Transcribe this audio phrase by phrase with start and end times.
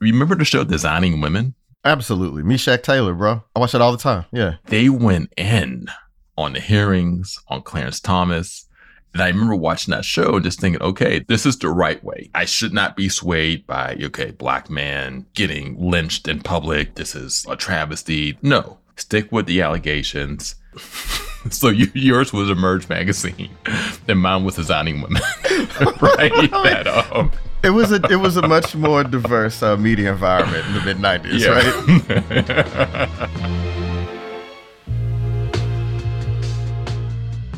[0.00, 1.54] Remember the show Designing Women?
[1.84, 2.42] Absolutely.
[2.42, 3.42] Meshach Taylor, bro.
[3.54, 4.24] I watch it all the time.
[4.32, 4.56] Yeah.
[4.66, 5.86] They went in
[6.36, 8.66] on the hearings on Clarence Thomas.
[9.14, 12.30] And I remember watching that show and just thinking, okay, this is the right way.
[12.34, 16.94] I should not be swayed by, okay, black man getting lynched in public.
[16.94, 18.38] This is a travesty.
[18.42, 20.56] No, stick with the allegations.
[21.50, 23.50] so you, yours was Emerge magazine,
[24.08, 25.22] and mine was Designing Women,
[26.00, 26.50] right?
[26.50, 27.30] that, um,
[27.62, 30.96] it was a it was a much more diverse uh, media environment in the mid
[30.96, 31.50] '90s, yeah.
[31.50, 33.08] right?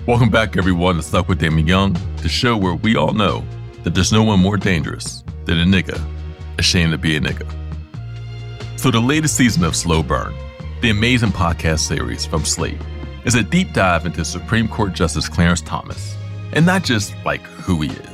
[0.06, 3.44] Welcome back, everyone, to Stuck with Damon Young, the show where we all know
[3.84, 6.00] that there's no one more dangerous than a nigga
[6.58, 7.46] ashamed to be a nigga.
[8.78, 10.34] So, the latest season of Slow Burn,
[10.80, 12.80] the amazing podcast series from Slate,
[13.24, 16.16] is a deep dive into Supreme Court Justice Clarence Thomas,
[16.52, 18.10] and not just like who he is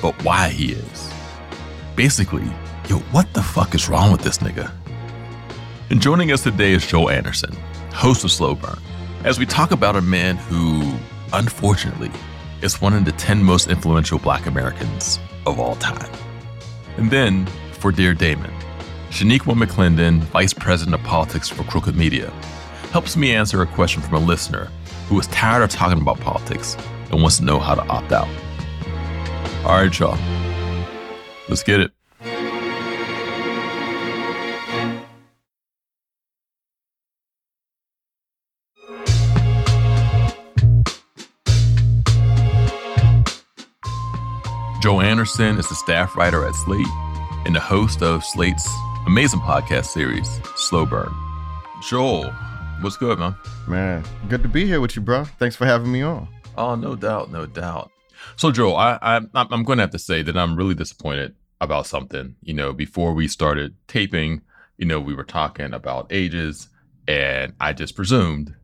[0.00, 1.10] but why he is.
[1.96, 2.50] Basically,
[2.88, 4.70] yo, what the fuck is wrong with this nigga?
[5.90, 7.56] And joining us today is Joel Anderson,
[7.92, 8.78] host of Slow Burn,
[9.24, 10.92] as we talk about a man who,
[11.32, 12.10] unfortunately,
[12.62, 16.10] is one of the 10 most influential black Americans of all time.
[16.96, 18.52] And then, for Dear Damon,
[19.10, 22.32] Shaniqua McClendon, Vice President of Politics for Crooked Media,
[22.90, 24.68] helps me answer a question from a listener
[25.08, 26.76] who is tired of talking about politics
[27.10, 28.28] and wants to know how to opt out.
[29.64, 30.18] All right, y'all.
[31.48, 31.92] Let's get it.
[44.80, 46.86] Joel Anderson is a staff writer at Slate
[47.44, 48.66] and the host of Slate's
[49.06, 51.12] amazing podcast series, Slow Burn.
[51.82, 52.32] Joel,
[52.80, 53.34] what's good, man?
[53.66, 55.24] Man, good to be here with you, bro.
[55.24, 56.28] Thanks for having me on.
[56.56, 57.90] Oh, no doubt, no doubt.
[58.36, 61.86] So, Joel, I, I I'm going to have to say that I'm really disappointed about
[61.86, 62.36] something.
[62.42, 64.42] You know, before we started taping,
[64.78, 66.68] you know, we were talking about ages,
[67.06, 68.54] and I just presumed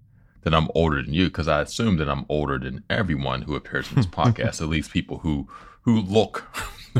[0.43, 3.89] that I'm older than you because I assume that I'm older than everyone who appears
[3.91, 5.49] in this podcast, at least people who
[5.83, 6.45] who look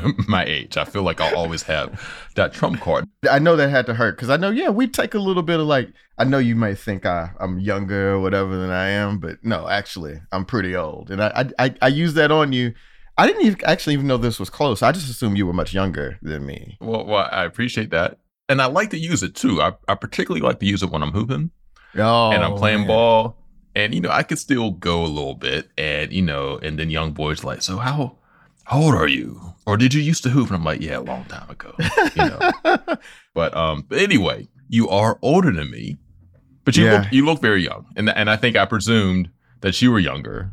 [0.29, 0.77] my age.
[0.77, 2.01] I feel like I'll always have
[2.35, 3.09] that trump card.
[3.31, 5.61] I know that had to hurt because I know, yeah, we take a little bit
[5.61, 9.19] of like, I know you may think I, I'm younger or whatever than I am,
[9.19, 11.11] but no, actually, I'm pretty old.
[11.11, 12.75] And I, I, I use that on you.
[13.19, 14.83] I didn't even actually even know this was close.
[14.83, 16.77] I just assumed you were much younger than me.
[16.81, 18.19] Well, well I appreciate that.
[18.49, 19.61] And I like to use it too.
[19.61, 21.51] I, I particularly like to use it when I'm hooping
[21.99, 22.89] oh, and I'm playing man.
[22.89, 23.37] ball.
[23.75, 25.69] And, you know, I could still go a little bit.
[25.77, 28.17] And, you know, and then young boys like, so how,
[28.67, 29.41] how old are you?
[29.65, 30.49] Or did you used to hoop?
[30.49, 31.73] And I'm like, yeah, a long time ago.
[32.17, 32.79] You know?
[33.35, 35.97] but um, anyway, you are older than me,
[36.65, 36.99] but you yeah.
[36.99, 40.53] look you look very young, and and I think I presumed that you were younger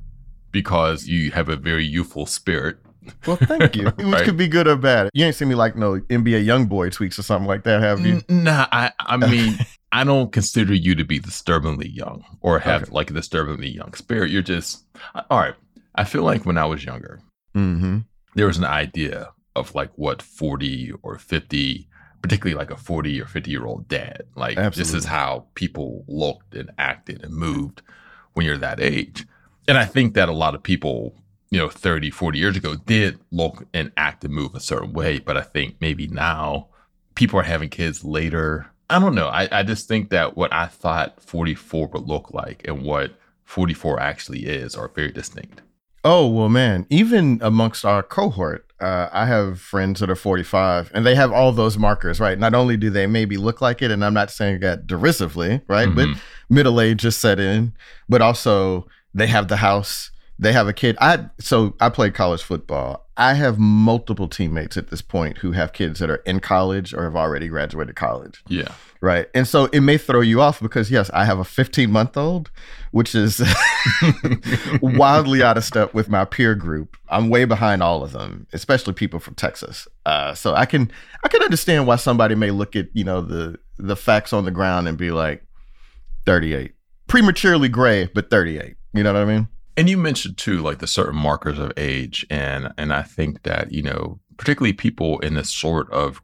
[0.51, 2.78] because you have a very youthful spirit.
[3.25, 3.90] Well, thank you.
[3.97, 5.09] Which could be good or bad.
[5.13, 8.06] You ain't seen me like no NBA young boy tweaks or something like that, have
[8.06, 8.22] you?
[8.30, 9.57] Nah, I I mean.
[9.95, 12.91] I don't consider you to be disturbingly young or have okay.
[12.91, 14.31] like a disturbingly young spirit.
[14.31, 14.85] You're just
[15.30, 15.53] all right.
[15.94, 17.22] I feel like when I was younger,
[17.56, 18.00] mm-hmm.
[18.36, 21.88] there was an idea of like what 40 or 50
[22.22, 24.24] particularly like a 40 or 50 year old dad.
[24.36, 24.80] Like Absolutely.
[24.80, 27.81] this is how people looked and acted and moved
[28.31, 29.25] when you're that age.
[29.68, 31.16] And i think that a lot of people
[31.50, 35.19] you know 30 40 years ago did look and act and move a certain way
[35.19, 36.68] but i think maybe now
[37.16, 38.68] people are having kids later.
[38.90, 39.28] I don't know.
[39.28, 43.12] I, I just think that what i thought 44 would look like and what
[43.46, 45.62] 44 actually is are very distinct
[46.03, 46.86] Oh well, man.
[46.90, 51.52] Even amongst our cohort, uh, I have friends that are 45, and they have all
[51.53, 52.38] those markers, right?
[52.38, 55.88] Not only do they maybe look like it, and I'm not saying that derisively, right?
[55.88, 56.13] Mm-hmm.
[56.13, 57.74] But middle age just set in,
[58.09, 60.97] but also they have the house, they have a kid.
[60.99, 63.07] I so I played college football.
[63.16, 67.03] I have multiple teammates at this point who have kids that are in college or
[67.03, 68.44] have already graduated college.
[68.47, 68.69] Yeah.
[69.01, 69.27] Right.
[69.35, 72.49] And so it may throw you off because, yes, I have a 15 month old,
[72.91, 73.44] which is
[74.81, 76.97] wildly out of step with my peer group.
[77.09, 79.88] I'm way behind all of them, especially people from Texas.
[80.05, 80.91] Uh, so I can
[81.23, 84.51] I can understand why somebody may look at, you know, the the facts on the
[84.51, 85.45] ground and be like
[86.25, 86.74] 38.
[87.07, 88.75] Prematurely gray, but 38.
[88.94, 89.47] You know what I mean?
[89.75, 92.25] And you mentioned too, like the certain markers of age.
[92.30, 96.22] And and I think that, you know, particularly people in this sort of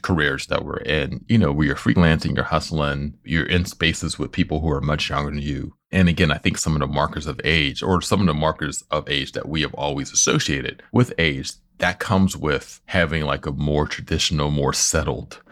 [0.00, 4.32] careers that we're in, you know, where you're freelancing, you're hustling, you're in spaces with
[4.32, 5.74] people who are much younger than you.
[5.90, 8.82] And again, I think some of the markers of age or some of the markers
[8.90, 13.52] of age that we have always associated with age, that comes with having like a
[13.52, 15.42] more traditional, more settled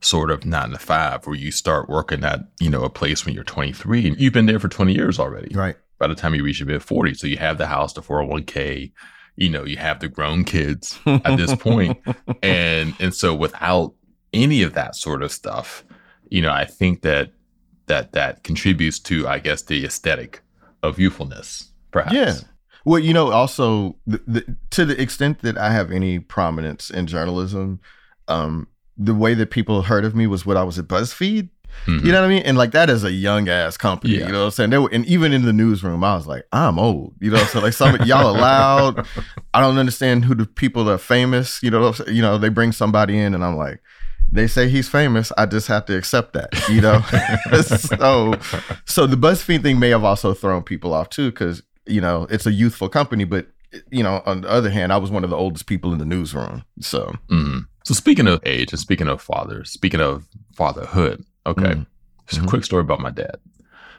[0.00, 3.34] sort of nine to five where you start working at, you know, a place when
[3.34, 5.52] you're 23 and you've been there for 20 years already.
[5.54, 5.76] Right.
[5.98, 7.18] By the time you reach your mid 40s.
[7.18, 8.92] So you have the house, the 401k,
[9.36, 11.98] you know, you have the grown kids at this point.
[12.42, 13.94] and and so without
[14.32, 15.84] any of that sort of stuff,
[16.28, 17.32] you know, I think that
[17.86, 20.42] that that contributes to, I guess, the aesthetic
[20.82, 22.14] of youthfulness, perhaps.
[22.14, 22.34] Yeah.
[22.84, 27.06] Well, you know, also the, the, to the extent that I have any prominence in
[27.06, 27.80] journalism,
[28.28, 31.50] um, the way that people heard of me was when I was at BuzzFeed.
[31.86, 32.06] Mm-hmm.
[32.06, 32.42] You know what I mean?
[32.42, 34.14] And like that is a young ass company.
[34.14, 34.26] Yeah.
[34.26, 34.70] You know what I'm saying?
[34.70, 37.14] They were, and even in the newsroom, I was like, I'm old.
[37.20, 39.06] You know, so like some y'all are loud.
[39.54, 41.62] I don't understand who the people that are famous.
[41.62, 43.80] You know, you know, they bring somebody in, and I'm like,
[44.30, 45.32] they say he's famous.
[45.38, 47.00] I just have to accept that, you know.
[47.62, 48.34] so,
[48.84, 52.46] so the BuzzFeed thing may have also thrown people off too, because you know it's
[52.46, 53.46] a youthful company, but
[53.90, 56.04] you know, on the other hand, I was one of the oldest people in the
[56.04, 56.64] newsroom.
[56.80, 57.66] So, mm.
[57.84, 61.86] so speaking of age and speaking of fathers, speaking of fatherhood, okay, mm.
[62.26, 62.48] just a mm-hmm.
[62.48, 63.36] quick story about my dad.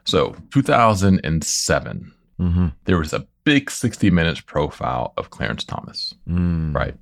[0.05, 2.67] So, 2007, mm-hmm.
[2.85, 6.73] there was a big 60 minutes profile of Clarence Thomas, mm.
[6.73, 6.95] right?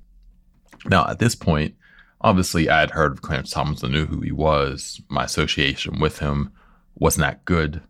[0.85, 1.75] Now, at this point,
[2.21, 5.01] obviously I had heard of Clarence Thomas, I knew who he was.
[5.09, 6.51] My association with him
[6.95, 7.81] wasn't that good,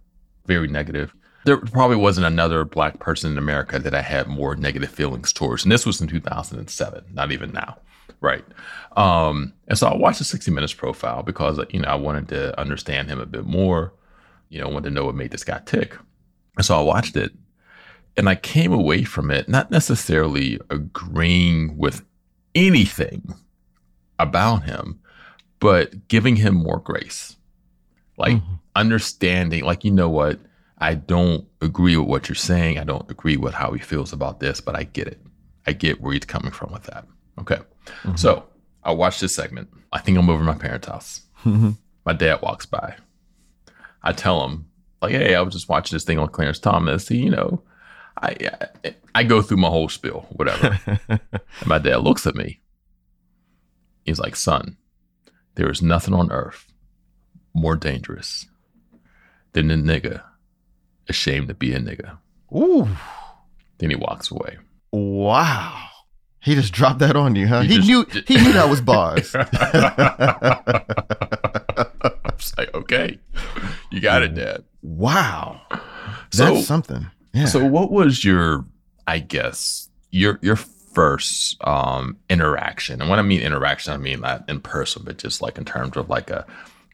[0.46, 1.14] very negative.
[1.46, 5.64] There probably wasn't another black person in America that I had more negative feelings towards.
[5.64, 7.78] And this was in 2007, not even now.
[8.20, 8.44] Right.
[8.96, 12.60] Um, and so I watched the 60 Minutes profile because, you know, I wanted to
[12.60, 13.94] understand him a bit more,
[14.50, 15.96] you know, I wanted to know what made this guy tick.
[16.56, 17.32] And so I watched it
[18.16, 22.04] and I came away from it not necessarily agreeing with
[22.56, 23.34] anything
[24.18, 25.00] about him,
[25.60, 27.36] but giving him more grace.
[28.18, 28.56] Like mm-hmm.
[28.76, 30.40] understanding, like, you know what?
[30.80, 32.80] I don't agree with what you're saying.
[32.80, 35.22] I don't agree with how he feels about this, but I get it.
[35.68, 37.06] I get where he's coming from with that.
[37.40, 37.60] Okay.
[38.04, 38.16] Mm-hmm.
[38.16, 38.46] So
[38.84, 39.70] I watch this segment.
[39.92, 41.22] I think I'm over my parents' house.
[41.44, 41.72] Mm-hmm.
[42.06, 42.96] My dad walks by.
[44.04, 44.68] I tell him,
[45.02, 47.08] like, hey, I was just watching this thing on Clarence Thomas.
[47.08, 47.62] He, you know,
[48.22, 48.36] I,
[48.84, 50.80] I, I go through my whole spiel, whatever.
[51.66, 52.62] my dad looks at me
[54.08, 54.78] He's like, son,
[55.56, 56.72] there is nothing on earth
[57.54, 58.48] more dangerous
[59.52, 60.24] than a nigga
[61.10, 62.18] ashamed to be a nigga.
[62.56, 62.88] Ooh.
[63.80, 64.60] Then he walks away.
[64.94, 65.90] Wow.
[66.48, 67.60] He just dropped that on you, huh?
[67.60, 69.36] He, he just, knew he knew that was bars.
[69.36, 70.62] I
[72.38, 73.20] was like, okay,
[73.92, 74.64] you got it, Dad.
[74.82, 77.06] Wow, that's so, something.
[77.34, 77.48] Yeah.
[77.48, 78.66] So, what was your,
[79.06, 83.02] I guess, your your first um, interaction.
[83.02, 85.98] And when I mean interaction, I mean not in person, but just like in terms
[85.98, 86.46] of like a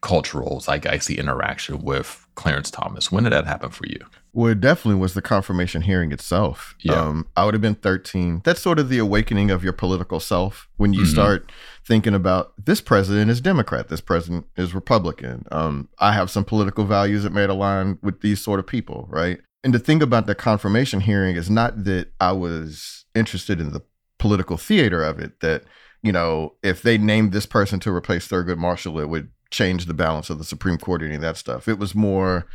[0.01, 3.11] cultural, like I see interaction with Clarence Thomas.
[3.11, 3.99] When did that happen for you?
[4.33, 6.75] Well, it definitely was the confirmation hearing itself.
[6.79, 6.93] Yeah.
[6.93, 8.41] Um, I would have been 13.
[8.43, 11.11] That's sort of the awakening of your political self when you mm-hmm.
[11.11, 11.51] start
[11.85, 15.45] thinking about this president is Democrat, this president is Republican.
[15.51, 19.39] Um, I have some political values that may align with these sort of people, right?
[19.63, 23.81] And the thing about the confirmation hearing is not that I was interested in the
[24.17, 25.63] political theater of it that
[26.01, 29.93] you know if they named this person to replace Thurgood Marshall, it would change the
[29.93, 31.67] balance of the Supreme Court or any of that stuff.
[31.67, 32.45] It was more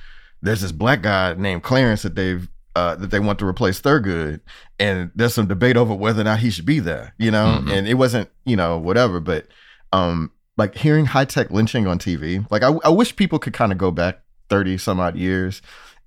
[0.42, 4.40] there's this black guy named Clarence that they've uh, that they want to replace Thurgood,
[4.78, 7.14] and there's some debate over whether or not he should be there.
[7.18, 7.70] You know, mm-hmm.
[7.70, 9.46] and it wasn't you know whatever, but
[9.92, 13.72] um like hearing high tech lynching on TV, like I, I wish people could kind
[13.72, 15.62] of go back thirty some odd years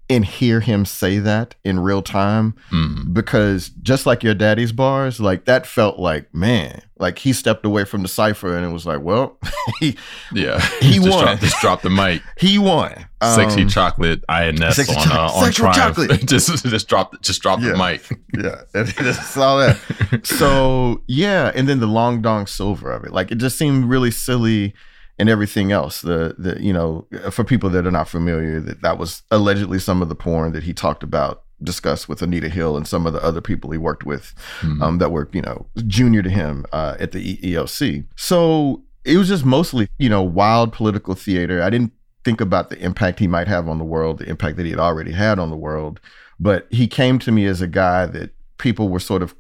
[0.10, 3.14] and hear him say that in real time mm.
[3.14, 7.84] because just like your daddy's bars like that felt like man like he stepped away
[7.84, 9.38] from the cipher and it was like well
[9.80, 9.98] he
[10.32, 10.60] yeah.
[10.80, 11.24] he just won.
[11.24, 12.22] drop, just dropped the mic.
[12.38, 12.94] He won.
[13.20, 16.26] Um, sexy chocolate ins on cho- uh, on triumph chocolate.
[16.26, 17.72] just just dropped just dropped yeah.
[17.72, 18.10] the mic.
[18.34, 18.62] Yeah.
[18.74, 19.78] That's all that.
[20.24, 23.12] So yeah and then the long dong silver of it.
[23.12, 24.74] Like it just seemed really silly
[25.20, 26.02] and everything else.
[26.02, 30.02] The the you know for people that are not familiar, that that was allegedly some
[30.02, 33.24] of the porn that he talked about, discussed with Anita Hill and some of the
[33.24, 34.82] other people he worked with, mm-hmm.
[34.82, 38.06] um, that were you know junior to him uh, at the EEOC.
[38.16, 41.62] So it was just mostly you know wild political theater.
[41.62, 44.66] I didn't think about the impact he might have on the world, the impact that
[44.66, 46.00] he had already had on the world,
[46.40, 49.36] but he came to me as a guy that people were sort of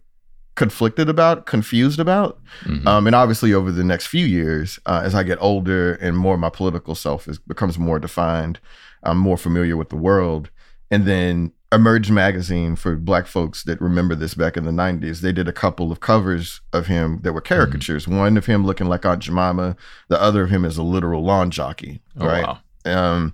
[0.56, 2.40] conflicted about, confused about.
[2.63, 2.88] Mm-hmm.
[2.88, 6.38] Um, and obviously, over the next few years, uh, as I get older and more
[6.38, 8.60] my political self is, becomes more defined,
[9.04, 10.50] I'm more familiar with the world.
[10.90, 15.32] And then Emerge magazine for black folks that remember this back in the 90s, they
[15.32, 18.06] did a couple of covers of him that were caricatures.
[18.06, 18.18] Mm-hmm.
[18.18, 19.78] One of him looking like Aunt Jemima,
[20.10, 22.01] the other of him is a literal lawn jockey.
[22.20, 22.46] Oh, right.
[22.46, 22.60] Wow.
[22.84, 23.34] Um,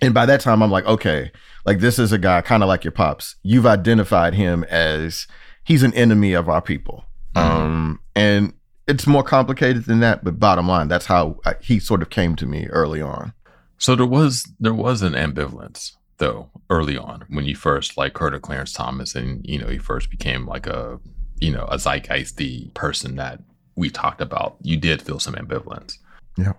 [0.00, 1.30] and by that time, I'm like, okay,
[1.66, 3.36] like this is a guy kind of like your pops.
[3.42, 5.26] You've identified him as
[5.64, 7.04] he's an enemy of our people.
[7.34, 7.60] Mm-hmm.
[7.60, 8.54] Um, and
[8.86, 12.34] it's more complicated than that, but bottom line, that's how I, he sort of came
[12.36, 13.34] to me early on.
[13.76, 18.34] So there was there was an ambivalence though early on when you first like heard
[18.34, 21.00] of Clarence Thomas and you know he first became like a
[21.38, 23.40] you know a zeitgeisty person that
[23.76, 24.56] we talked about.
[24.62, 25.98] You did feel some ambivalence.
[26.36, 26.54] Yeah.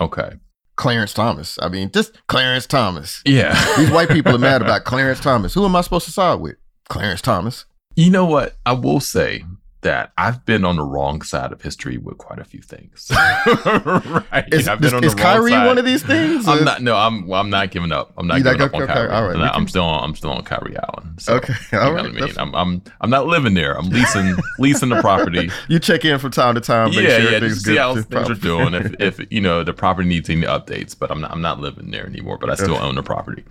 [0.00, 0.32] Okay.
[0.76, 1.58] Clarence Thomas.
[1.60, 3.22] I mean, just Clarence Thomas.
[3.24, 3.52] Yeah.
[3.76, 5.54] These white people are mad about Clarence Thomas.
[5.54, 6.56] Who am I supposed to side with?
[6.88, 7.64] Clarence Thomas.
[7.96, 8.56] You know what?
[8.64, 9.44] I will say
[9.82, 13.08] that I've been on the wrong side of history with quite a few things.
[13.46, 14.44] right?
[14.52, 15.66] Is, I've been on is the Kyrie side.
[15.66, 16.48] one of these things?
[16.48, 16.82] I'm not.
[16.82, 17.30] No, I'm.
[17.32, 18.12] I'm not giving up.
[18.16, 19.10] I'm not giving up on okay, Kyrie.
[19.10, 20.02] All right, I'm, I'm still on.
[20.02, 21.18] I'm still on Kyrie Allen.
[21.18, 22.06] So, okay, all right.
[22.06, 22.82] I mean, I'm, I'm.
[23.00, 23.78] I'm not living there.
[23.78, 25.50] I'm leasing leasing the property.
[25.68, 26.92] You check in from time to time.
[26.92, 27.38] yeah, sure yeah.
[27.38, 28.74] Just see how things are doing.
[28.74, 31.30] If, if you know the property needs any updates, but I'm not.
[31.30, 32.38] I'm not living there anymore.
[32.38, 33.44] But I still own the property.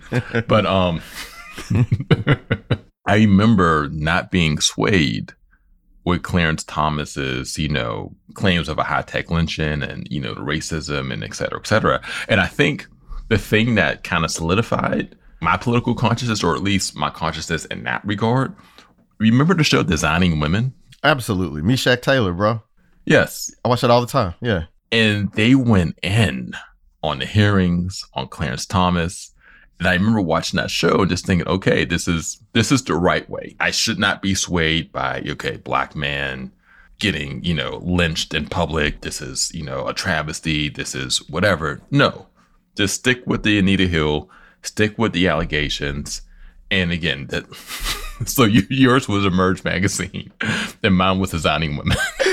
[0.46, 1.00] But um.
[3.06, 5.32] I remember not being swayed
[6.08, 11.12] with Clarence Thomas's, you know, claims of a high tech lynching and, you know, racism
[11.12, 12.00] and et cetera, et cetera.
[12.28, 12.86] And I think
[13.28, 17.84] the thing that kind of solidified my political consciousness, or at least my consciousness in
[17.84, 18.54] that regard,
[19.18, 20.72] remember the show Designing Women?
[21.04, 21.62] Absolutely.
[21.62, 22.62] Meshach Taylor, bro.
[23.04, 23.54] Yes.
[23.64, 24.34] I watch it all the time.
[24.40, 24.64] Yeah.
[24.90, 26.54] And they went in
[27.02, 29.32] on the hearings on Clarence Thomas
[29.78, 32.94] and I remember watching that show and just thinking, okay, this is this is the
[32.94, 33.54] right way.
[33.60, 36.52] I should not be swayed by okay, black man
[36.98, 39.02] getting, you know, lynched in public.
[39.02, 40.68] This is, you know, a travesty.
[40.68, 41.80] This is whatever.
[41.90, 42.26] No.
[42.76, 44.28] Just stick with the Anita Hill,
[44.62, 46.22] stick with the allegations.
[46.70, 47.46] And again, that
[48.26, 50.32] so you, yours was Emerge magazine,
[50.82, 51.96] and mine was designing women,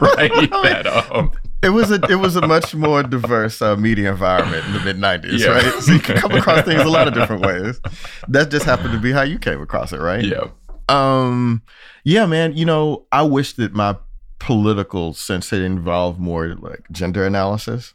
[0.00, 0.30] right?
[0.50, 1.32] that, um,
[1.62, 4.96] it was a it was a much more diverse uh, media environment in the mid
[4.96, 5.48] '90s, yeah.
[5.48, 5.82] right?
[5.82, 7.80] So you could come across things a lot of different ways.
[8.28, 10.24] That just happened to be how you came across it, right?
[10.24, 10.48] Yeah.
[10.88, 11.62] Um.
[12.04, 12.56] Yeah, man.
[12.56, 13.96] You know, I wish that my
[14.38, 17.94] political sense had involved more like gender analysis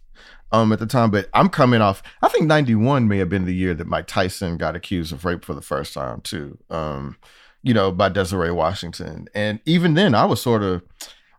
[0.53, 3.53] um at the time but i'm coming off i think 91 may have been the
[3.53, 7.17] year that mike tyson got accused of rape for the first time too um
[7.63, 10.81] you know by desiree washington and even then i was sort of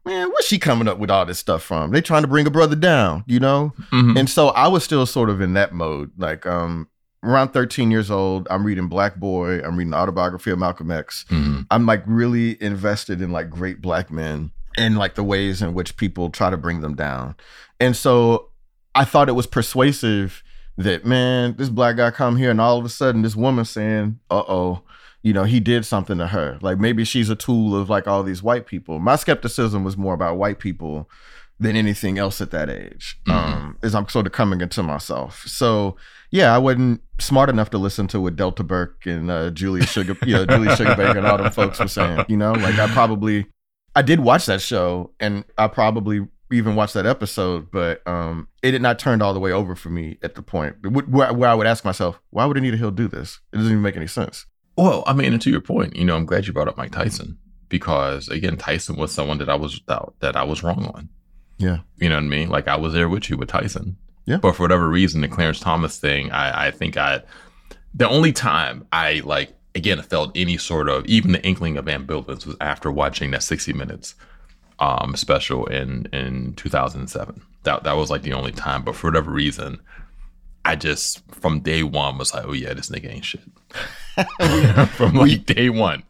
[0.09, 1.91] man, where's she coming up with all this stuff from?
[1.91, 3.75] They trying to bring a brother down, you know?
[3.93, 4.17] Mm-hmm.
[4.17, 6.11] And so I was still sort of in that mode.
[6.17, 6.88] Like, um,
[7.23, 11.27] around 13 years old, I'm reading Black Boy, I'm reading the autobiography of Malcolm X.
[11.29, 11.62] Mm-hmm.
[11.71, 15.97] I'm like really invested in like great black men and like the ways in which
[15.97, 17.35] people try to bring them down.
[17.79, 18.49] And so
[18.95, 20.43] I thought it was persuasive
[20.79, 24.21] that, man, this black guy come here and all of a sudden this woman saying,
[24.31, 24.83] uh oh,
[25.22, 26.58] you know, he did something to her.
[26.60, 28.98] Like maybe she's a tool of like all these white people.
[28.98, 31.08] My skepticism was more about white people
[31.60, 33.18] than anything else at that age.
[33.26, 33.52] Mm-hmm.
[33.52, 35.44] Um, as I'm sort of coming into myself.
[35.46, 35.96] So
[36.30, 40.16] yeah, I wasn't smart enough to listen to what Delta Burke and uh, Julia Sugar,
[40.25, 42.25] you know, Julia Sugarbaker and all them folks were saying.
[42.28, 43.46] You know, like I probably,
[43.96, 48.72] I did watch that show, and I probably even watched that episode, but um, it
[48.72, 51.54] had not turned all the way over for me at the point where, where I
[51.54, 53.40] would ask myself, why would Anita Hill do this?
[53.52, 54.46] It doesn't even make any sense.
[54.78, 56.92] Well, I mean, and to your point, you know, I'm glad you brought up Mike
[56.92, 57.37] Tyson
[57.68, 61.08] because again, Tyson was someone that I was that, that I was wrong on.
[61.58, 62.49] Yeah, you know what I mean.
[62.49, 63.97] Like I was there with you with Tyson.
[64.25, 67.23] Yeah, but for whatever reason, the Clarence Thomas thing, I I think I
[67.92, 72.47] the only time I like again felt any sort of even the inkling of ambivalence
[72.47, 74.14] was after watching that 60 Minutes
[74.78, 77.42] um special in in 2007.
[77.64, 78.85] That that was like the only time.
[78.85, 79.80] But for whatever reason,
[80.64, 83.42] I just from day one was like, oh yeah, this nigga ain't shit.
[84.96, 86.02] from like we, day one.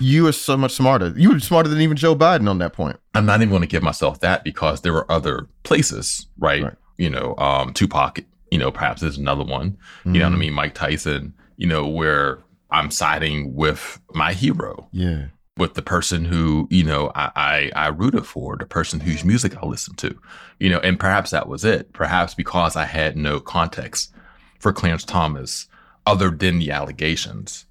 [0.00, 1.12] You were so much smarter.
[1.16, 2.98] You were smarter than even Joe Biden on that point.
[3.14, 6.62] I'm not even going to give myself that because there were other places, right?
[6.62, 6.74] right.
[6.98, 8.20] You know, um, Tupac,
[8.50, 9.72] you know, perhaps there's another one.
[9.72, 10.14] Mm-hmm.
[10.14, 10.40] You know what I mm-hmm.
[10.40, 10.52] mean?
[10.52, 14.88] Mike Tyson, you know, where I'm siding with my hero.
[14.92, 15.26] Yeah.
[15.58, 19.56] With the person who, you know, I, I, I rooted for, the person whose music
[19.56, 20.14] I listened to,
[20.60, 21.94] you know, and perhaps that was it.
[21.94, 24.12] Perhaps because I had no context
[24.58, 25.66] for Clarence Thomas
[26.06, 27.66] other than the allegations,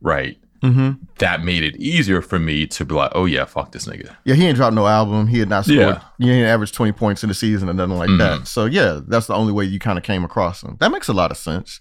[0.00, 0.38] right?
[0.62, 1.02] Mm-hmm.
[1.18, 4.14] That made it easier for me to be like, oh yeah, fuck this nigga.
[4.24, 5.26] Yeah, he ain't dropped no album.
[5.26, 5.78] He had not scored.
[5.78, 6.02] Yeah.
[6.18, 8.18] He ain't averaged twenty points in the season or nothing like mm-hmm.
[8.18, 8.46] that.
[8.46, 10.76] So yeah, that's the only way you kind of came across him.
[10.80, 11.80] That makes a lot of sense.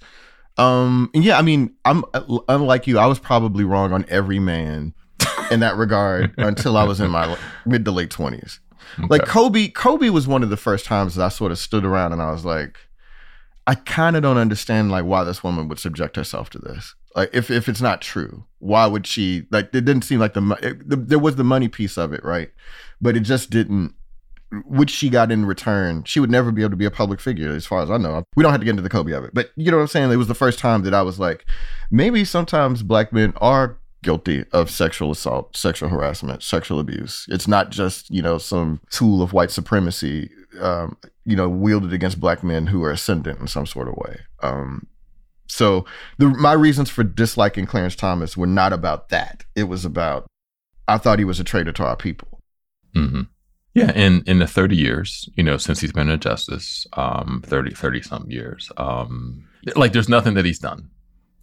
[0.57, 2.03] Um, yeah, I mean, I'm
[2.47, 2.99] unlike you.
[2.99, 4.93] I was probably wrong on every man
[5.51, 8.61] in that regard until I was in my mid to late twenties.
[8.97, 9.07] Okay.
[9.09, 12.13] Like Kobe, Kobe was one of the first times that I sort of stood around
[12.13, 12.77] and I was like,
[13.69, 16.95] I kind of don't understand like why this woman would subject herself to this.
[17.15, 19.45] Like if if it's not true, why would she?
[19.51, 22.25] Like it didn't seem like the, it, the there was the money piece of it,
[22.25, 22.49] right?
[22.99, 23.93] But it just didn't.
[24.65, 27.51] Which she got in return, she would never be able to be a public figure,
[27.51, 28.23] as far as I know.
[28.35, 29.87] We don't have to get into the Kobe of it, but you know what I'm
[29.89, 30.11] saying.
[30.11, 31.45] It was the first time that I was like,
[31.91, 37.27] maybe sometimes black men are guilty of sexual assault, sexual harassment, sexual abuse.
[37.29, 40.31] It's not just, you know, some tool of white supremacy
[40.61, 44.19] um, you know, wielded against black men who are ascendant in some sort of way.
[44.41, 44.87] Um,
[45.47, 45.85] so
[46.17, 49.45] the, my reasons for disliking Clarence Thomas were not about that.
[49.55, 50.27] It was about
[50.87, 52.41] I thought he was a traitor to our people.
[52.95, 53.21] Mm-hmm.
[53.75, 57.73] Yeah, in in the 30 years, you know, since he's been in justice, um 30
[57.73, 58.71] 30 some years.
[58.77, 60.89] Um like there's nothing that he's done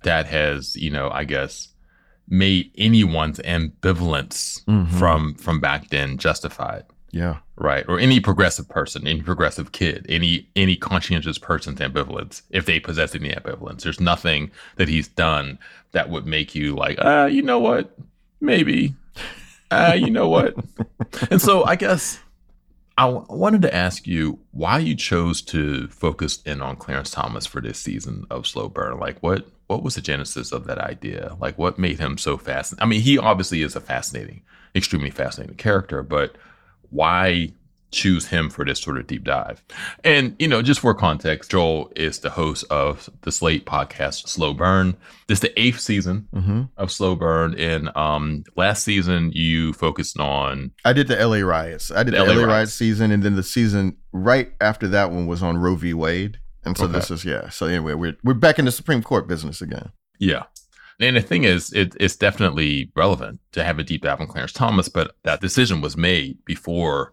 [0.02, 1.68] that has, you know, I guess
[2.28, 4.98] made anyone's ambivalence mm-hmm.
[4.98, 6.84] from from back then justified.
[7.16, 7.38] Yeah.
[7.56, 7.86] Right.
[7.88, 13.14] Or any progressive person, any progressive kid, any any conscientious person's ambivalence, if they possess
[13.14, 13.82] any ambivalence.
[13.82, 15.58] There's nothing that he's done
[15.92, 17.96] that would make you like, uh, you know what?
[18.40, 18.94] Maybe.
[19.70, 20.54] Uh, you know what?
[21.30, 22.20] and so I guess
[22.98, 27.46] I w- wanted to ask you why you chose to focus in on Clarence Thomas
[27.46, 28.98] for this season of Slow Burn.
[28.98, 31.34] Like what what was the genesis of that idea?
[31.40, 32.82] Like what made him so fascinating?
[32.82, 34.42] I mean, he obviously is a fascinating,
[34.74, 36.36] extremely fascinating character, but
[36.90, 37.52] why
[37.92, 39.64] choose him for this sort of deep dive?
[40.04, 44.52] And, you know, just for context, Joel is the host of the Slate podcast, Slow
[44.52, 44.96] Burn.
[45.28, 46.62] This is the eighth season mm-hmm.
[46.76, 47.58] of Slow Burn.
[47.58, 50.72] And um, last season, you focused on.
[50.84, 51.90] I did the LA riots.
[51.90, 53.10] I did the, the LA, LA riots season.
[53.10, 55.94] And then the season right after that one was on Roe v.
[55.94, 56.38] Wade.
[56.64, 56.94] And so okay.
[56.94, 57.48] this is, yeah.
[57.48, 59.92] So anyway, we're, we're back in the Supreme Court business again.
[60.18, 60.44] Yeah.
[60.98, 64.52] And the thing is, it, it's definitely relevant to have a deep dive on Clarence
[64.52, 67.12] Thomas, but that decision was made before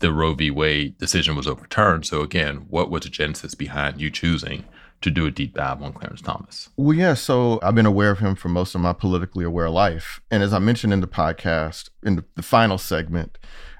[0.00, 0.50] the Roe v.
[0.50, 2.06] Wade decision was overturned.
[2.06, 4.64] So again, what was the genesis behind you choosing
[5.00, 6.70] to do a deep dive on Clarence Thomas?
[6.76, 7.14] Well, yeah.
[7.14, 10.52] So I've been aware of him for most of my politically aware life, and as
[10.52, 13.38] I mentioned in the podcast, in the, the final segment,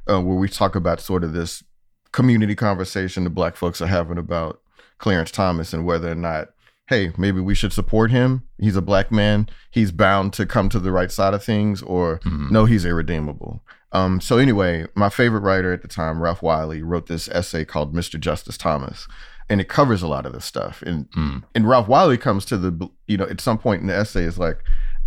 [0.08, 1.64] uh, where we talk about sort of this
[2.12, 4.60] community conversation the Black folks are having about
[4.98, 6.50] Clarence Thomas and whether or not
[6.86, 8.42] hey, maybe we should support him.
[8.58, 9.48] He's a black man.
[9.70, 12.52] He's bound to come to the right side of things, or mm-hmm.
[12.52, 13.64] no, he's irredeemable.
[13.92, 17.94] Um, so anyway, my favorite writer at the time, Ralph Wiley, wrote this essay called
[17.94, 18.18] Mr.
[18.18, 19.06] Justice Thomas.
[19.48, 20.82] And it covers a lot of this stuff.
[20.82, 21.44] And mm.
[21.54, 24.38] and Ralph Wiley comes to the you know, at some point in the essay is
[24.38, 24.58] like,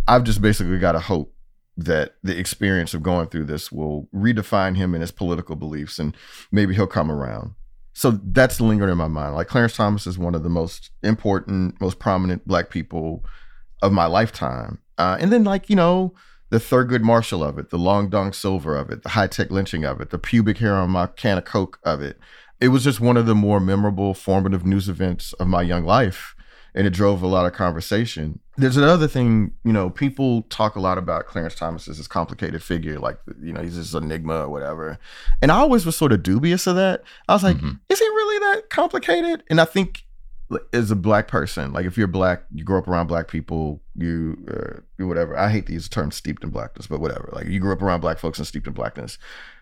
[0.06, 1.34] I've just basically got to hope
[1.76, 6.16] that the experience of going through this will redefine him and his political beliefs and
[6.50, 7.54] maybe he'll come around
[7.98, 9.34] so that's lingering in my mind.
[9.34, 13.24] Like Clarence Thomas is one of the most important, most prominent black people
[13.82, 14.78] of my lifetime.
[14.98, 16.14] Uh, and then like, you know,
[16.50, 19.84] the Thurgood Marshall of it, the Long Dong Silver of it, the high tech lynching
[19.84, 22.20] of it, the pubic hair on my can of Coke of it.
[22.60, 26.36] It was just one of the more memorable, formative news events of my young life
[26.74, 28.38] and it drove a lot of conversation.
[28.56, 32.62] There's another thing, you know, people talk a lot about Clarence Thomas as this complicated
[32.62, 34.98] figure, like, you know, he's this enigma or whatever.
[35.40, 37.02] And I always was sort of dubious of that.
[37.28, 37.72] I was like, mm-hmm.
[37.88, 39.44] is he really that complicated?
[39.48, 40.04] And I think
[40.72, 44.36] as a black person, like if you're black, you grow up around black people, you,
[44.50, 45.36] uh, whatever.
[45.36, 47.30] I hate these terms steeped in blackness, but whatever.
[47.32, 49.18] Like you grew up around black folks and steeped in blackness.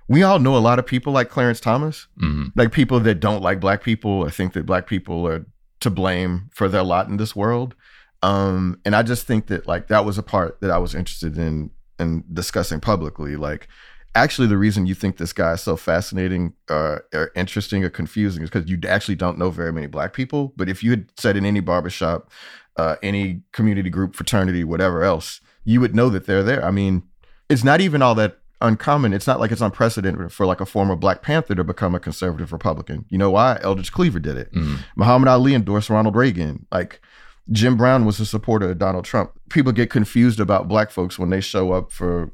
[0.08, 2.46] We all know a lot of people like Clarence Thomas, mm-hmm.
[2.54, 5.44] like people that don't like black people or think that black people are
[5.80, 7.74] to blame for their lot in this world.
[8.22, 11.38] Um, and I just think that like that was a part that I was interested
[11.38, 13.36] in in discussing publicly.
[13.36, 13.68] Like,
[14.14, 18.42] actually, the reason you think this guy is so fascinating, uh, or interesting, or confusing
[18.42, 20.52] is because you actually don't know very many black people.
[20.56, 22.30] But if you had said in any barbershop,
[22.76, 26.64] uh, any community group, fraternity, whatever else, you would know that they're there.
[26.64, 27.02] I mean,
[27.48, 29.12] it's not even all that uncommon.
[29.12, 32.52] It's not like it's unprecedented for like a former Black Panther to become a conservative
[32.52, 33.04] Republican.
[33.08, 33.58] You know why?
[33.62, 34.52] Eldridge Cleaver did it.
[34.52, 34.78] Mm.
[34.96, 36.66] Muhammad Ali endorsed Ronald Reagan.
[36.72, 37.00] Like
[37.50, 39.32] Jim Brown was a supporter of Donald Trump.
[39.50, 42.32] People get confused about black folks when they show up for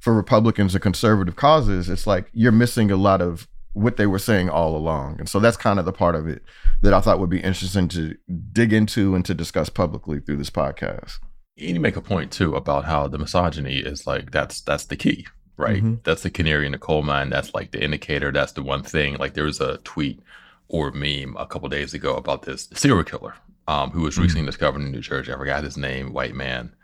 [0.00, 1.88] for Republicans or conservative causes.
[1.88, 5.16] It's like you're missing a lot of what they were saying all along.
[5.18, 6.42] And so that's kind of the part of it
[6.82, 8.16] that I thought would be interesting to
[8.52, 11.18] dig into and to discuss publicly through this podcast.
[11.58, 14.96] And you make a point too about how the misogyny is like that's that's the
[14.96, 15.26] key,
[15.58, 15.82] right?
[15.82, 15.94] Mm-hmm.
[16.04, 17.28] That's the canary in the coal mine.
[17.28, 18.32] That's like the indicator.
[18.32, 19.18] That's the one thing.
[19.18, 20.20] Like there was a tweet
[20.68, 23.34] or meme a couple days ago about this serial killer
[23.66, 24.22] um, who was mm-hmm.
[24.22, 25.32] recently discovered in New Jersey.
[25.32, 26.74] I forgot his name, white man.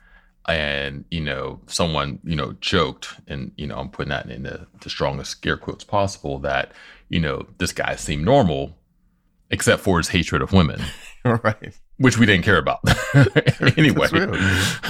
[0.47, 4.67] And, you know, someone, you know, joked, and, you know, I'm putting that in the,
[4.83, 6.73] the strongest scare quotes possible that,
[7.09, 8.77] you know, this guy seemed normal
[9.51, 10.83] except for his hatred of women.
[11.25, 11.75] right.
[11.97, 12.81] Which we didn't care about
[13.79, 14.05] anyway.
[14.05, 14.31] It's real.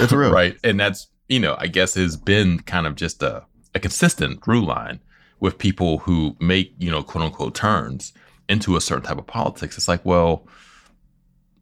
[0.03, 0.31] It's real.
[0.31, 0.57] Right.
[0.63, 3.45] And that's, you know, I guess has been kind of just a,
[3.75, 4.99] a consistent through line
[5.39, 8.13] with people who make, you know, quote unquote turns
[8.49, 9.77] into a certain type of politics.
[9.77, 10.47] It's like, well,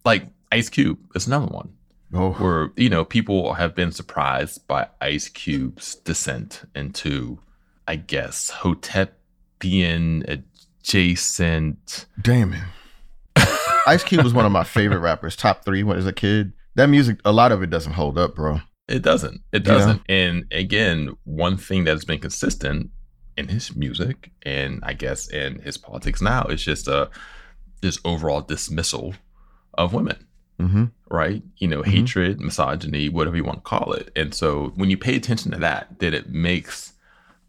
[0.05, 1.73] like Ice Cube is another one.
[2.13, 2.31] Oh.
[2.33, 7.39] Where, you know, people have been surprised by Ice Cube's descent into,
[7.87, 10.43] I guess, Hotepian
[10.81, 12.05] adjacent.
[12.21, 12.63] Damn it.
[13.87, 16.53] Ice Cube was one of my favorite rappers, top three when I was a kid.
[16.75, 18.61] That music, a lot of it doesn't hold up, bro.
[18.93, 19.41] It doesn't.
[19.51, 20.03] It doesn't.
[20.07, 20.15] Yeah.
[20.15, 22.91] And again, one thing that's been consistent
[23.35, 27.09] in his music and I guess in his politics now is just a
[27.81, 29.15] this overall dismissal
[29.73, 30.27] of women.
[30.59, 30.85] Mm-hmm.
[31.09, 31.41] Right?
[31.57, 31.89] You know, mm-hmm.
[31.89, 34.11] hatred, misogyny, whatever you want to call it.
[34.15, 36.93] And so when you pay attention to that, then it makes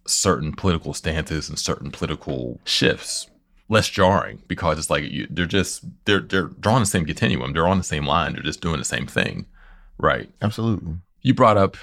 [0.07, 3.29] certain political stances and certain political shifts
[3.69, 7.53] less jarring because it's like you, they're just they're they're drawing the same continuum.
[7.53, 8.33] They're on the same line.
[8.33, 9.45] They're just doing the same thing,
[9.99, 10.31] right?
[10.41, 10.95] Absolutely.
[11.25, 11.77] You brought up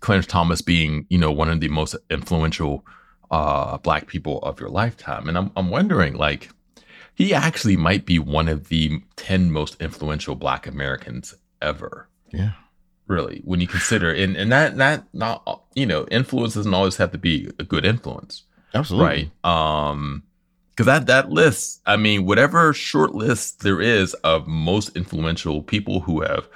[0.00, 2.86] Clarence Thomas being you know one of the most influential
[3.30, 6.48] uh, black people of your lifetime, and I'm I'm wondering like
[7.14, 12.08] he actually might be one of the ten most influential Black Americans ever.
[12.32, 12.52] Yeah.
[13.06, 17.12] Really, when you consider and and that that not you know influence doesn't always have
[17.12, 18.44] to be a good influence.
[18.72, 19.30] Absolutely.
[19.44, 19.44] Right.
[19.44, 20.22] Um
[20.70, 26.00] because that that list, I mean, whatever short list there is of most influential people
[26.00, 26.48] who have,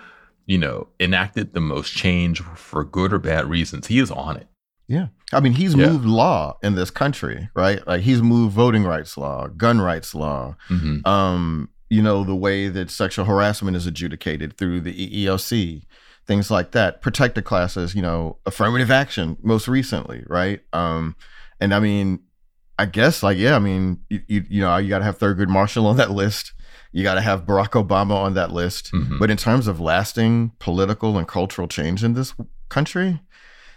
[0.47, 4.49] you know, enacted the most change for good or bad reasons, he is on it.
[4.87, 5.09] Yeah.
[5.33, 5.87] I mean, he's yeah.
[5.87, 7.87] moved law in this country, right?
[7.87, 10.57] Like he's moved voting rights law, gun rights law.
[10.69, 11.07] Mm-hmm.
[11.09, 15.83] Um, you know, the way that sexual harassment is adjudicated through the EEOC,
[16.27, 17.01] things like that.
[17.01, 20.61] Protected classes, you know, affirmative action most recently, right?
[20.73, 21.17] Um,
[21.61, 22.21] and I mean,
[22.79, 25.49] I guess like yeah, I mean you you, you know you got to have Thurgood
[25.49, 26.53] Marshall on that list.
[26.95, 28.93] You got to have Barack Obama on that list.
[28.93, 29.19] Mm-hmm.
[29.19, 32.35] But in terms of lasting political and cultural change in this
[32.69, 33.21] country,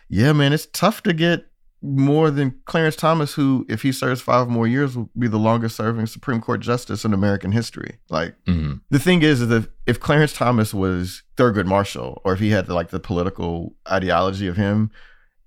[0.07, 1.47] yeah, man, it's tough to get
[1.81, 5.75] more than Clarence Thomas, who, if he serves five more years, will be the longest
[5.75, 7.97] serving Supreme Court justice in American history.
[8.09, 8.75] Like mm-hmm.
[8.89, 12.69] the thing is, is that if Clarence Thomas was Thurgood Marshall, or if he had
[12.69, 14.91] like the political ideology of him,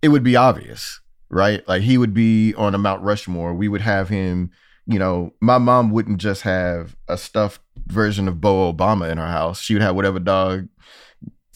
[0.02, 1.66] it would be obvious right?
[1.66, 3.54] Like he would be on a Mount Rushmore.
[3.54, 4.50] We would have him,
[4.90, 9.26] you know, my mom wouldn't just have a stuffed version of Bo Obama in her
[9.26, 9.60] house.
[9.60, 10.68] She would have whatever dog,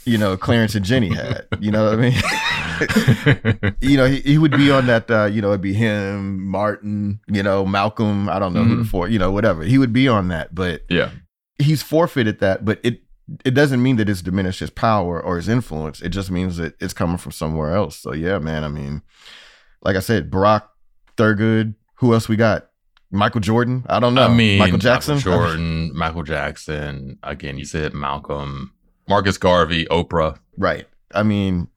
[0.04, 1.48] you know, Clarence and Ginni had.
[1.60, 3.76] You know what I mean?
[3.80, 7.18] you know, he, he would be on that, uh, you know, it'd be him, Martin,
[7.26, 8.70] you know, Malcolm, I don't know mm-hmm.
[8.70, 9.64] who the four, you know, whatever.
[9.64, 10.54] He would be on that.
[10.54, 11.10] But yeah,
[11.58, 12.64] he's forfeited that.
[12.64, 13.02] But it,
[13.44, 16.00] it doesn't mean that it's diminished his power or his influence.
[16.02, 17.96] It just means that it's coming from somewhere else.
[17.96, 18.62] So yeah, man.
[18.62, 19.02] I mean,
[19.82, 20.62] like I said, Barack,
[21.16, 21.74] Thurgood.
[21.96, 22.68] Who else we got?
[23.14, 23.86] Michael Jordan.
[23.88, 24.24] I don't know.
[24.24, 25.16] I mean, Michael Jackson.
[25.16, 27.18] Michael Jordan, Michael Jackson.
[27.22, 28.72] Again, you said Malcolm,
[29.08, 30.38] Marcus Garvey, Oprah.
[30.58, 30.86] Right.
[31.14, 31.68] I mean,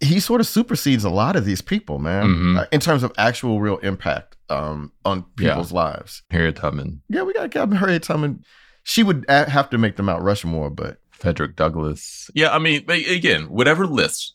[0.00, 2.58] he sort of supersedes a lot of these people, man, mm-hmm.
[2.58, 5.78] uh, in terms of actual real impact um, on people's yeah.
[5.78, 6.22] lives.
[6.30, 7.02] Harriet Tubman.
[7.08, 8.44] Yeah, we got, got Harriet Tubman.
[8.84, 12.30] She would have to make the Mount Rushmore, but Frederick Douglass.
[12.34, 14.32] Yeah, I mean, again, whatever list,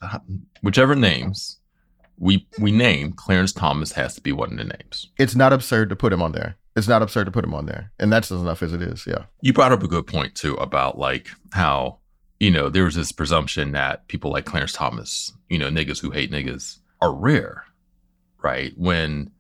[0.62, 1.60] whichever names
[2.18, 5.10] we we name Clarence Thomas has to be one of the names.
[5.18, 6.58] It's not absurd to put him on there.
[6.76, 9.06] It's not absurd to put him on there, and that's enough as it is.
[9.06, 9.26] Yeah.
[9.42, 12.00] You brought up a good point too about like how
[12.40, 16.12] you know there was this presumption that people like Clarence Thomas, you know, niggas who
[16.12, 17.66] hate niggas, are rare,
[18.42, 18.74] right?
[18.76, 19.32] When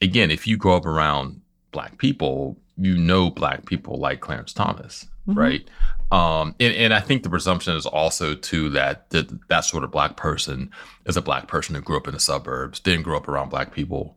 [0.00, 1.40] again, if you grow up around
[1.72, 5.38] black people, you know black people like Clarence Thomas, mm-hmm.
[5.38, 5.68] right?
[6.12, 9.08] Um, and, and I think the presumption is also too that,
[9.48, 10.70] that sort of black person
[11.06, 13.72] is a black person who grew up in the suburbs, didn't grow up around black
[13.72, 14.14] people,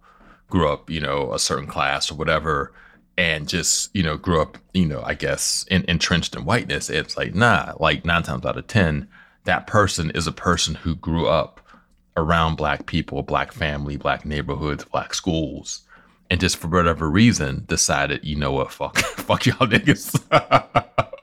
[0.50, 2.74] grew up, you know, a certain class or whatever,
[3.18, 6.90] and just, you know, grew up, you know, I guess in, entrenched in whiteness.
[6.90, 9.08] It's like, nah, like nine times out of 10,
[9.46, 11.62] that person is a person who grew up
[12.18, 15.84] around black people, black family, black neighborhoods, black schools,
[16.30, 20.12] and just for whatever reason decided, you know what, fuck, fuck y'all niggas.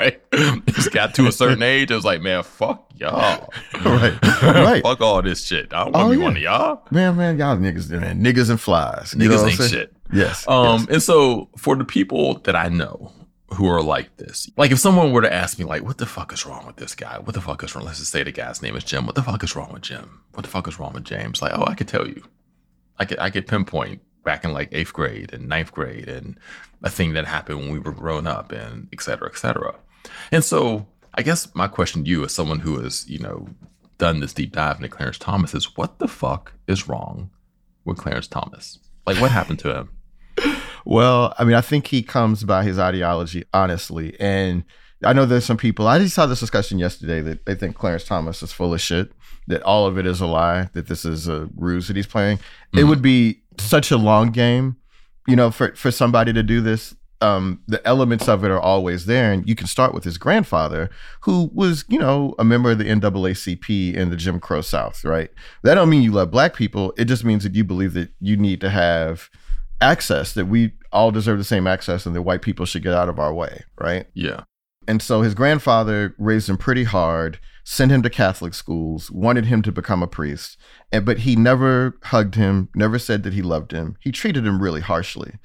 [0.00, 0.20] right?
[0.66, 1.90] Just got to a certain age.
[1.90, 3.52] I was like, man, fuck y'all.
[3.84, 4.18] right.
[4.42, 4.82] Right.
[4.82, 5.72] fuck all this shit.
[5.72, 6.24] I don't want to oh, be yeah.
[6.24, 6.82] one of y'all.
[6.90, 8.22] Man, man, y'all niggas, man.
[8.22, 9.14] Niggas and flies.
[9.16, 9.92] You niggas ain't shit.
[10.12, 10.46] Yes.
[10.48, 10.86] Um, yes.
[10.90, 13.12] and so for the people that I know
[13.48, 16.32] who are like this, like if someone were to ask me, like, what the fuck
[16.32, 17.18] is wrong with this guy?
[17.18, 17.84] What the fuck is wrong?
[17.84, 19.06] Let's just say the guy's name is Jim.
[19.06, 20.20] What the fuck is wrong with Jim?
[20.32, 21.42] What the fuck is wrong with James?
[21.42, 22.22] Like, oh, I could tell you.
[22.98, 26.38] I could I could pinpoint back in like eighth grade and ninth grade and
[26.82, 29.74] a thing that happened when we were growing up and et cetera, et cetera.
[30.32, 33.48] And so I guess my question to you, as someone who has, you know,
[33.98, 37.30] done this deep dive into Clarence Thomas, is what the fuck is wrong
[37.84, 38.78] with Clarence Thomas?
[39.06, 39.90] Like, what happened to him?
[40.86, 44.14] Well, I mean, I think he comes by his ideology, honestly.
[44.20, 44.64] And
[45.02, 48.04] I know there's some people, I just saw this discussion yesterday that they think Clarence
[48.04, 49.10] Thomas is full of shit,
[49.46, 52.36] that all of it is a lie, that this is a ruse that he's playing.
[52.36, 52.78] Mm-hmm.
[52.80, 54.76] It would be such a long game,
[55.26, 59.06] you know, for, for somebody to do this um, the elements of it are always
[59.06, 59.32] there.
[59.32, 60.90] And you can start with his grandfather,
[61.22, 65.30] who was, you know, a member of the NAACP in the Jim Crow South, right?
[65.62, 66.92] That don't mean you love black people.
[66.98, 69.30] It just means that you believe that you need to have
[69.80, 73.08] access, that we all deserve the same access and that white people should get out
[73.08, 74.06] of our way, right?
[74.14, 74.44] Yeah.
[74.86, 79.62] And so his grandfather raised him pretty hard, sent him to Catholic schools, wanted him
[79.62, 80.58] to become a priest,
[80.92, 83.96] and but he never hugged him, never said that he loved him.
[84.00, 85.38] He treated him really harshly.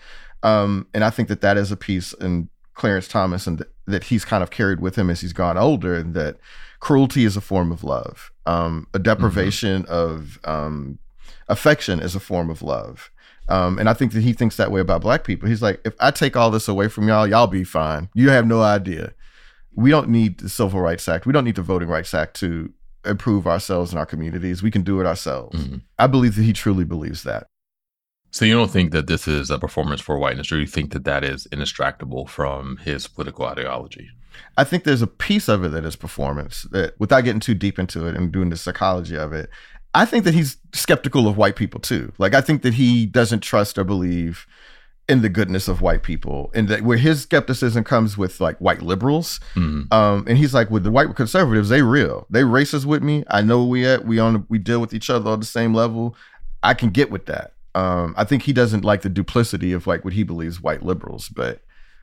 [0.44, 4.06] Um, and I think that that is a piece in Clarence Thomas and th- that
[4.06, 6.38] he's kind of carried with him as he's gone older, and that
[6.80, 9.92] cruelty is a form of love, um, a deprivation mm-hmm.
[9.92, 11.00] of um,
[11.48, 13.12] affection is a form of love.
[13.48, 15.50] Um, and I think that he thinks that way about black people.
[15.50, 18.10] He's like, if I take all this away from y'all, y'all be fine.
[18.14, 19.14] You have no idea.
[19.80, 21.26] We don't need the Civil Rights Act.
[21.26, 22.74] We don't need the Voting Rights Act to
[23.06, 24.62] improve ourselves and our communities.
[24.62, 25.58] We can do it ourselves.
[25.58, 25.78] Mm-hmm.
[25.98, 27.48] I believe that he truly believes that.
[28.32, 31.06] So you don't think that this is a performance for whiteness, or you think that
[31.06, 34.10] that is indistractable from his political ideology?
[34.58, 36.64] I think there's a piece of it that is performance.
[36.72, 39.50] That without getting too deep into it and doing the psychology of it,
[39.96, 42.12] I think that he's skeptical of white people too.
[42.18, 44.46] Like I think that he doesn't trust or believe
[45.10, 48.84] in the goodness of white people, and that where his skepticism comes with like white
[48.84, 49.92] liberals, mm-hmm.
[49.92, 53.24] um, and he's like with the white conservatives, they real, they racist with me.
[53.28, 56.16] I know we at we on we deal with each other on the same level.
[56.62, 57.54] I can get with that.
[57.76, 61.28] Um, I think he doesn't like the duplicity of like what he believes white liberals,
[61.30, 61.62] but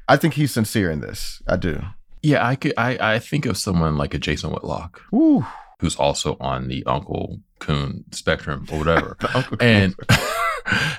[0.09, 1.43] I think he's sincere in this.
[1.47, 1.83] I do.
[2.23, 2.75] Yeah, I could.
[2.77, 5.47] I I think of someone like a Jason Whitlock, Ooh.
[5.79, 9.17] who's also on the Uncle Coon spectrum or whatever,
[9.61, 9.95] and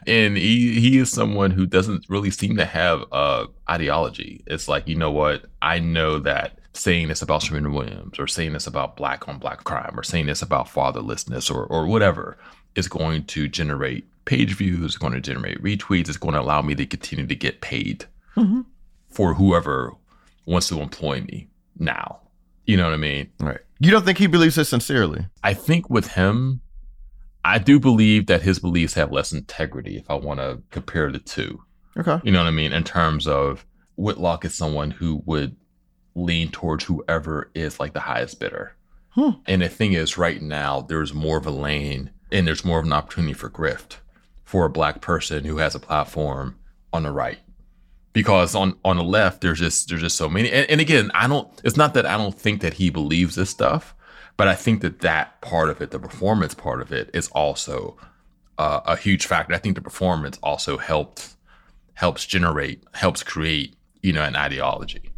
[0.08, 4.44] and he he is someone who doesn't really seem to have a ideology.
[4.48, 8.54] It's like you know what I know that saying this about Serena Williams or saying
[8.54, 12.38] this about black on black crime or saying this about fatherlessness or or whatever
[12.76, 16.62] is going to generate page views, is going to generate retweets, it's going to allow
[16.62, 18.62] me to continue to get paid mm-hmm.
[19.10, 19.94] for whoever
[20.46, 21.48] wants to employ me
[21.80, 22.20] now.
[22.66, 23.32] You know what I mean?
[23.40, 23.60] Right.
[23.80, 25.26] You don't think he believes this sincerely?
[25.44, 26.62] I think with him,
[27.48, 31.20] I do believe that his beliefs have less integrity if I want to compare the
[31.20, 31.64] two.
[31.96, 32.20] Okay.
[32.24, 32.74] You know what I mean?
[32.74, 35.56] In terms of Whitlock is someone who would
[36.14, 38.76] lean towards whoever is like the highest bidder.
[39.12, 39.30] Hmm.
[39.46, 42.86] And the thing is, right now, there's more of a lane and there's more of
[42.86, 43.98] an opportunity for grift
[44.44, 46.58] for a black person who has a platform
[46.92, 47.40] on the right
[48.14, 51.28] because on on the left there's just there's just so many and, and, again i
[51.28, 53.94] don't it's not that i don't think that he believes this stuff
[54.38, 57.98] but i think that that part of it the performance part of it is also
[58.58, 61.36] uh, a huge factor i think the performance also helped
[61.96, 65.12] helps generate helps create you know an ideology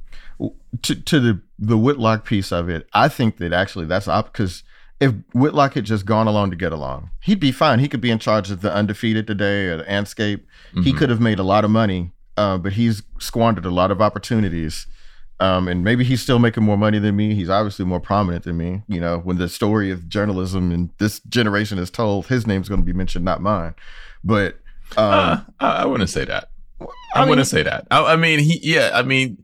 [0.82, 4.64] to, to the the whitlock piece of it i think that actually that's up because
[5.02, 7.80] if Whitlock had just gone along to get along, he'd be fine.
[7.80, 10.40] He could be in charge of the undefeated today or the Andscape.
[10.40, 10.82] Mm-hmm.
[10.82, 14.02] He could have made a lot of money uh, but he's squandered a lot of
[14.02, 14.88] opportunities.
[15.42, 17.34] Um, and maybe he's still making more money than me.
[17.34, 18.82] He's obviously more prominent than me.
[18.88, 22.82] You know, when the story of journalism in this generation is told, his name's going
[22.82, 23.74] to be mentioned, not mine.
[24.24, 24.56] But
[24.98, 26.50] um, uh, I, wouldn't say that.
[26.82, 27.88] I, I wouldn't say that.
[27.90, 29.42] I, I, mean, he, yeah, I mean,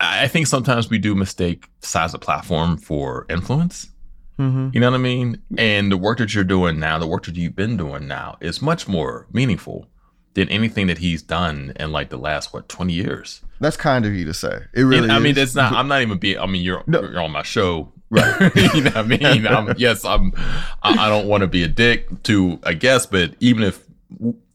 [0.00, 3.90] I think sometimes we do mistake size of platform for influence.
[4.38, 4.70] Mm-hmm.
[4.72, 5.42] You know what I mean?
[5.58, 8.60] And the work that you're doing now, the work that you've been doing now, is
[8.60, 9.88] much more meaningful
[10.36, 13.40] than anything that he's done in like the last what 20 years.
[13.58, 14.64] That's kind of you to say.
[14.74, 15.04] It really.
[15.04, 15.72] And, I mean, it's not.
[15.74, 16.38] I'm not even being.
[16.38, 17.00] I mean, you're no.
[17.00, 18.54] you're on my show, right?
[18.74, 19.46] you know what I mean?
[19.46, 20.34] I'm, yes, I'm.
[20.82, 23.82] I, I don't want to be a dick to a guest, but even if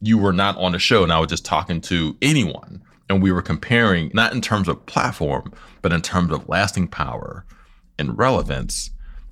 [0.01, 3.31] you were not on the show and I was just talking to anyone and we
[3.31, 7.43] were comparing, not in terms of platform, but in terms of lasting power
[7.97, 8.91] and relevance,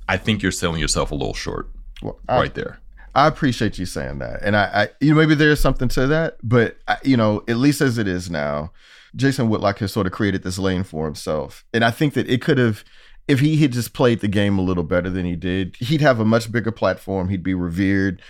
[0.09, 1.69] I think you're selling yourself a little short
[2.01, 2.79] well, I, right there.
[3.15, 6.37] I appreciate you saying that, and I, I you know, maybe there's something to that,
[6.43, 8.71] but I, you know, at least as it is now,
[9.15, 12.41] Jason Whitlock has sort of created this lane for himself, and I think that it
[12.41, 12.83] could have,
[13.27, 16.19] if he had just played the game a little better than he did, he'd have
[16.19, 17.29] a much bigger platform.
[17.29, 18.21] He'd be revered,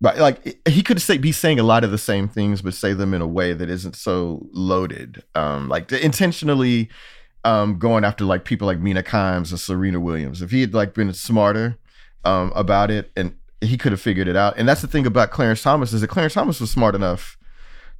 [0.00, 2.92] but like he could say be saying a lot of the same things, but say
[2.92, 6.90] them in a way that isn't so loaded, um, like intentionally.
[7.46, 10.40] Um, going after like people like Mina Kimes and Serena Williams.
[10.40, 11.76] If he had like been smarter
[12.24, 14.54] um, about it and he could have figured it out.
[14.56, 17.36] And that's the thing about Clarence Thomas is that Clarence Thomas was smart enough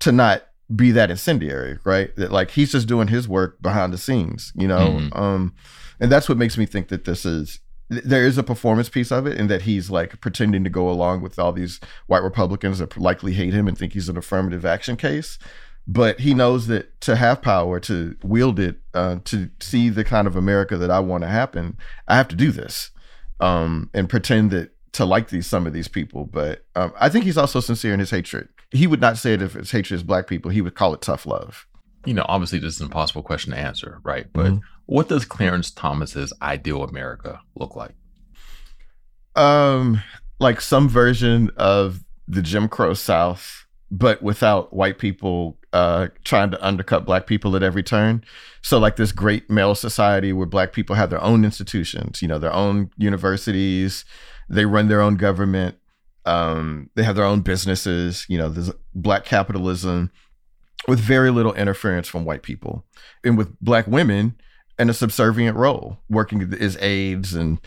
[0.01, 2.15] to not be that incendiary, right?
[2.17, 4.91] That like he's just doing his work behind the scenes, you know.
[4.91, 5.19] Mm-hmm.
[5.19, 5.55] Um,
[6.01, 9.27] and that's what makes me think that this is there is a performance piece of
[9.27, 12.97] it, and that he's like pretending to go along with all these white Republicans that
[12.97, 15.39] likely hate him and think he's an affirmative action case.
[15.87, 20.27] But he knows that to have power, to wield it, uh, to see the kind
[20.27, 21.77] of America that I want to happen,
[22.09, 22.91] I have to do this
[23.39, 27.25] um, and pretend that to like these some of these people, but um, I think
[27.25, 28.49] he's also sincere in his hatred.
[28.71, 30.51] He would not say it if his hatred is black people.
[30.51, 31.67] He would call it tough love.
[32.05, 34.27] You know, obviously this is an impossible question to answer, right?
[34.33, 34.59] But mm-hmm.
[34.87, 37.95] what does Clarence Thomas's ideal America look like?
[39.37, 40.03] Um,
[40.39, 46.67] like some version of the Jim Crow South, but without white people uh, trying to
[46.67, 48.25] undercut black people at every turn.
[48.63, 52.39] So, like this great male society where black people have their own institutions, you know,
[52.39, 54.05] their own universities,
[54.49, 55.77] they run their own government.
[56.27, 58.27] Um, they have their own businesses.
[58.29, 60.11] You know, there's black capitalism
[60.87, 62.85] with very little interference from white people,
[63.25, 64.37] and with black women
[64.79, 67.61] in a subservient role, working as aides and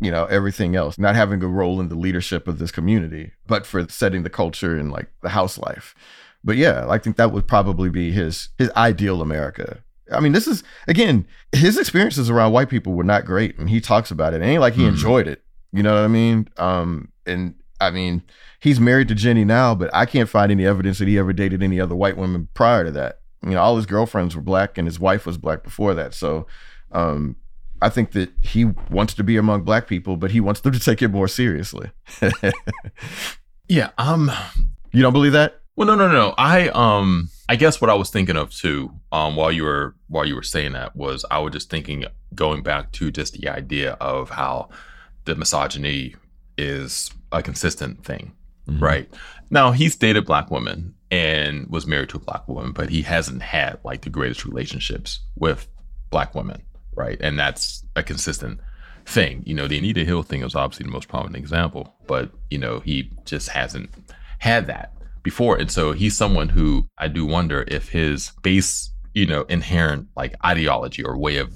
[0.00, 3.64] you know, everything else, not having a role in the leadership of this community, but
[3.64, 5.94] for setting the culture and like the house life.
[6.42, 9.82] But yeah, I think that would probably be his his ideal America.
[10.12, 13.80] I mean, this is again, his experiences around white people were not great, and he
[13.80, 14.42] talks about it.
[14.42, 14.88] it ain't like he mm.
[14.88, 15.42] enjoyed it.
[15.74, 16.48] You know what I mean?
[16.56, 18.22] Um, and I mean,
[18.60, 21.62] he's married to Ginni now, but I can't find any evidence that he ever dated
[21.62, 23.18] any other white women prior to that.
[23.42, 26.14] You know, all his girlfriends were black, and his wife was black before that.
[26.14, 26.46] So,
[26.92, 27.34] um,
[27.82, 30.78] I think that he wants to be among black people, but he wants them to
[30.78, 31.90] take it more seriously.
[33.68, 34.30] yeah, um,
[34.92, 35.60] you don't believe that?
[35.74, 36.34] Well, no, no, no.
[36.38, 40.24] I um, I guess what I was thinking of too, um, while you were while
[40.24, 43.94] you were saying that was I was just thinking going back to just the idea
[43.94, 44.70] of how
[45.24, 46.14] the misogyny
[46.56, 48.32] is a consistent thing,
[48.68, 48.82] mm-hmm.
[48.82, 49.14] right?
[49.50, 53.42] Now he's dated black women and was married to a black woman, but he hasn't
[53.42, 55.68] had like the greatest relationships with
[56.10, 56.62] black women,
[56.94, 57.18] right?
[57.20, 58.60] And that's a consistent
[59.06, 59.42] thing.
[59.46, 62.80] You know, the Anita Hill thing is obviously the most prominent example, but you know,
[62.80, 63.90] he just hasn't
[64.38, 65.56] had that before.
[65.56, 70.34] And so he's someone who I do wonder if his base, you know, inherent like
[70.44, 71.52] ideology or way of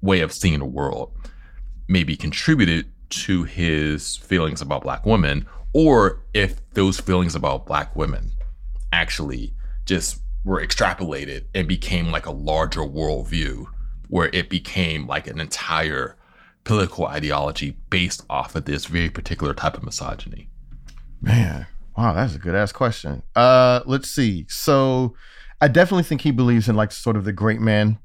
[0.00, 1.12] way of seeing the world
[1.88, 8.30] maybe contributed to his feelings about black women or if those feelings about black women
[8.92, 13.66] actually just were extrapolated and became like a larger worldview
[14.08, 16.16] where it became like an entire
[16.64, 20.48] political ideology based off of this very particular type of misogyny.
[21.20, 21.66] Man,
[21.96, 23.22] wow, that's a good ass question.
[23.34, 24.46] Uh, let's see.
[24.48, 25.14] So,
[25.60, 27.98] I definitely think he believes in like sort of the great man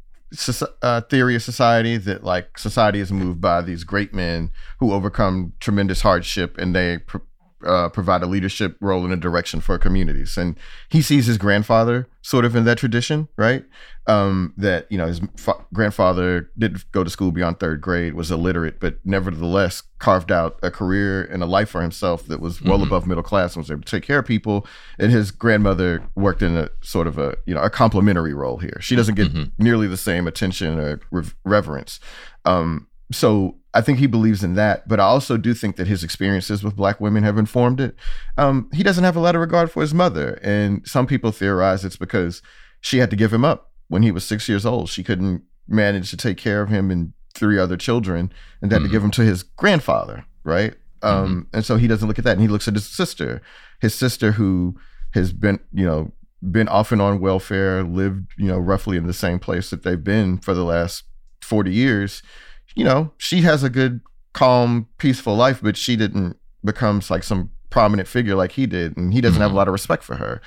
[0.81, 5.53] uh, theory of society that like society is moved by these great men who overcome
[5.59, 7.17] tremendous hardship and they pr-
[7.65, 10.37] uh, provide a leadership role in a direction for communities.
[10.37, 10.57] And
[10.89, 13.63] he sees his grandfather sort of in that tradition, right?
[14.05, 18.31] Um, that you know his fa- grandfather didn't go to school beyond third grade, was
[18.31, 22.77] illiterate, but nevertheless carved out a career and a life for himself that was well
[22.77, 22.87] mm-hmm.
[22.87, 24.65] above middle class and was able to take care of people.
[24.99, 28.77] And his grandmother worked in a sort of a you know a complementary role here.
[28.81, 29.61] She doesn't get mm-hmm.
[29.61, 31.01] nearly the same attention or
[31.43, 31.99] reverence.
[32.45, 36.03] Um, so I think he believes in that, but I also do think that his
[36.03, 37.95] experiences with black women have informed it.
[38.37, 41.85] Um, he doesn't have a lot of regard for his mother, and some people theorize
[41.85, 42.41] it's because
[42.81, 44.89] she had to give him up when he was six years old.
[44.89, 48.87] She couldn't manage to take care of him and three other children, and had mm-hmm.
[48.87, 50.73] to give him to his grandfather, right?
[51.03, 51.55] Um, mm-hmm.
[51.57, 53.41] And so he doesn't look at that, and he looks at his sister,
[53.79, 54.79] his sister who
[55.13, 56.11] has been, you know,
[56.51, 60.03] been off and on welfare, lived, you know, roughly in the same place that they've
[60.03, 61.03] been for the last
[61.41, 62.23] forty years
[62.77, 64.01] you know, she has a good,
[64.33, 69.13] calm, peaceful life, but she didn't become like some prominent figure like he did, and
[69.13, 69.41] he doesn't mm-hmm.
[69.41, 69.57] have a mm-hmm.
[69.57, 70.39] lot of respect for her.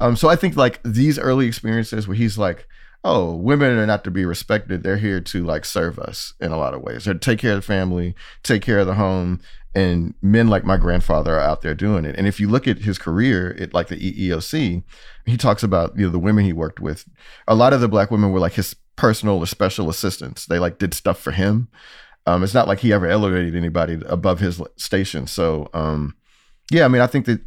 [0.00, 2.66] Um, so I think like these early experiences where he's like,
[3.04, 4.82] oh, women are not to be respected.
[4.82, 7.04] They're here to like serve us in a lot of ways.
[7.04, 9.40] They're take care of the family, take care of the home.
[9.72, 12.16] And men like my grandfather are out there doing it.
[12.16, 14.82] And if you look at his career at like the EEOC,
[15.26, 17.04] he talks about you know the women he worked with.
[17.46, 20.46] A lot of the black women were like his personal or special assistants.
[20.46, 21.68] They like did stuff for him.
[22.26, 25.26] Um, it's not like he ever elevated anybody above his station.
[25.26, 26.16] So, um,
[26.70, 27.40] yeah, I mean, I think that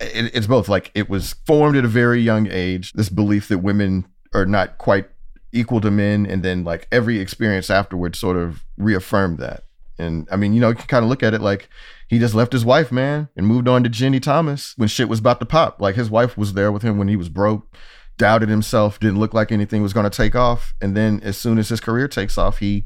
[0.00, 0.68] it, it's both.
[0.68, 2.92] Like it was formed at a very young age.
[2.92, 5.08] This belief that women are not quite
[5.52, 9.64] equal to men, and then like every experience afterwards sort of reaffirmed that.
[9.98, 11.68] And I mean, you know, you can kind of look at it like
[12.08, 15.18] he just left his wife, man, and moved on to Ginni Thomas when shit was
[15.18, 15.80] about to pop.
[15.80, 17.74] Like his wife was there with him when he was broke
[18.18, 20.74] doubted himself, didn't look like anything was going to take off.
[20.80, 22.84] And then as soon as his career takes off, he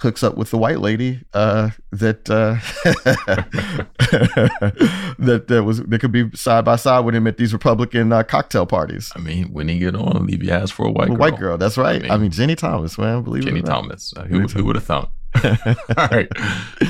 [0.00, 2.54] hooks up with the white lady uh, that uh,
[5.18, 8.22] that that was that could be side by side with him at these Republican uh,
[8.22, 9.12] cocktail parties.
[9.14, 11.16] I mean, when he get on, leave your ass for a white girl.
[11.16, 11.58] white girl.
[11.58, 11.96] That's right.
[11.96, 13.22] I mean, I mean Ginni Thomas, man.
[13.22, 14.14] Believe Ginni it Ginni Thomas.
[14.16, 15.10] Uh, who, who would have thought?
[15.44, 16.28] All right,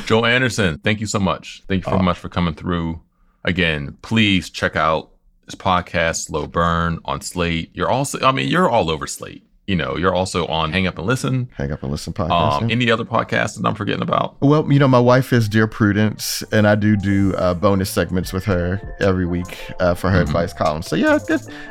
[0.07, 0.79] Joel Anderson.
[0.79, 1.63] Thank you so much.
[1.69, 2.03] Thank you so oh.
[2.03, 3.01] much for coming through.
[3.45, 5.11] Again, please check out
[5.49, 7.71] this podcast, Slow Burn on Slate.
[7.73, 9.45] You're also, I mean, you're all over Slate.
[9.67, 11.49] You know, you're also on Hang Up and Listen.
[11.55, 12.63] Hang Up and Listen podcast.
[12.63, 12.75] Um, yeah.
[12.75, 14.41] Any other podcasts that I'm forgetting about?
[14.41, 18.33] Well, you know, my wife is Dear Prudence, and I do do uh, bonus segments
[18.33, 20.29] with her every week uh, for her mm-hmm.
[20.29, 20.83] advice column.
[20.83, 21.19] So yeah,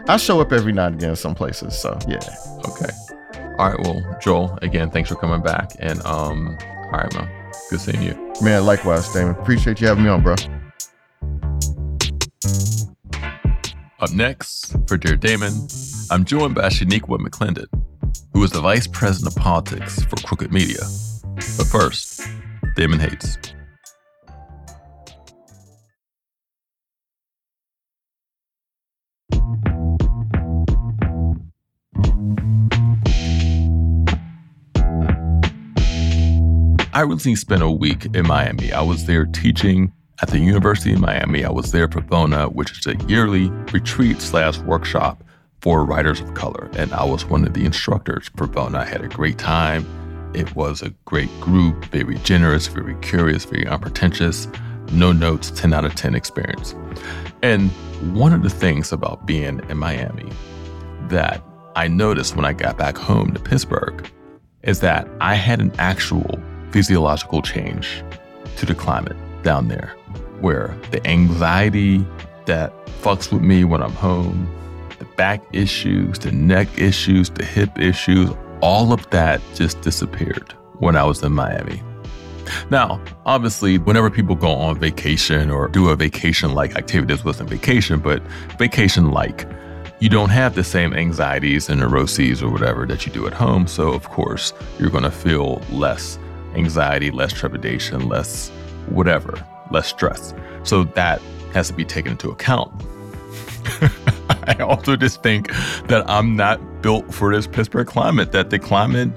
[0.08, 1.78] I show up every now and again in some places.
[1.78, 2.20] So yeah.
[2.68, 2.90] Okay.
[3.58, 3.80] All right.
[3.80, 5.72] Well, Joel, again, thanks for coming back.
[5.80, 7.30] And um, all right, man.
[7.72, 8.34] Good seeing you.
[8.44, 9.36] Man, likewise, Damon.
[9.36, 10.36] Appreciate you having me on, bro.
[14.00, 15.54] Up next, for Dear Damon,
[16.12, 17.66] I'm joined by Shaniqua McClendon,
[18.32, 20.82] who is the Vice President of Politics for Crooked Media.
[21.34, 22.22] But first,
[22.76, 23.40] Damon Hates.
[36.94, 38.72] I recently spent a week in Miami.
[38.72, 39.92] I was there teaching
[40.22, 41.46] at the University of Miami.
[41.46, 45.24] I was there for VONA, which is a yearly retreat slash workshop
[45.62, 46.70] for writers of color.
[46.74, 48.80] And I was one of the instructors for VONA.
[48.80, 49.86] I had a great time.
[50.34, 54.48] It was a great group, very generous, very curious, very unpretentious.
[54.92, 56.76] No notes, 10 out of 10 experience.
[57.42, 57.72] And
[58.16, 60.30] one of the things about being in Miami
[61.10, 61.44] that
[61.76, 64.10] I noticed when I got back home to Pittsburgh
[64.64, 66.40] is that I had an actual
[66.72, 68.04] physiological change
[68.58, 69.96] to the climate down there,
[70.42, 72.06] where the anxiety
[72.46, 74.50] that fucks with me when I'm home,
[75.00, 78.30] the back issues, the neck issues, the hip issues,
[78.62, 81.82] all of that just disappeared when I was in Miami.
[82.70, 87.50] Now, obviously, whenever people go on vacation or do a vacation like activity, this wasn't
[87.50, 88.22] vacation, but
[88.58, 89.46] vacation like,
[90.00, 93.68] you don't have the same anxieties and neuroses or whatever that you do at home.
[93.68, 96.20] So, of course, you're going to feel less
[96.56, 98.50] anxiety, less trepidation, less
[98.88, 100.34] whatever, less stress.
[100.64, 101.22] So, that
[101.54, 102.72] has to be taken into account.
[104.48, 105.52] I also just think
[105.88, 109.12] that I'm not built for this Pittsburgh climate, that the climate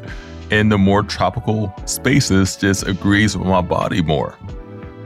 [0.51, 4.37] in the more tropical spaces just agrees with my body more.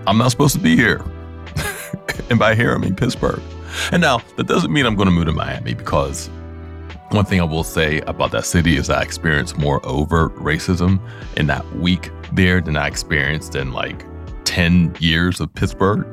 [0.07, 1.05] I'm not supposed to be here.
[2.31, 3.43] and by here, I mean Pittsburgh.
[3.93, 6.29] And now, that doesn't mean I'm going to move to Miami because
[7.11, 11.01] one thing I will say about that city is I experienced more overt racism
[11.37, 14.05] in that week there than I experienced in like
[14.45, 16.07] 10 years of Pittsburgh,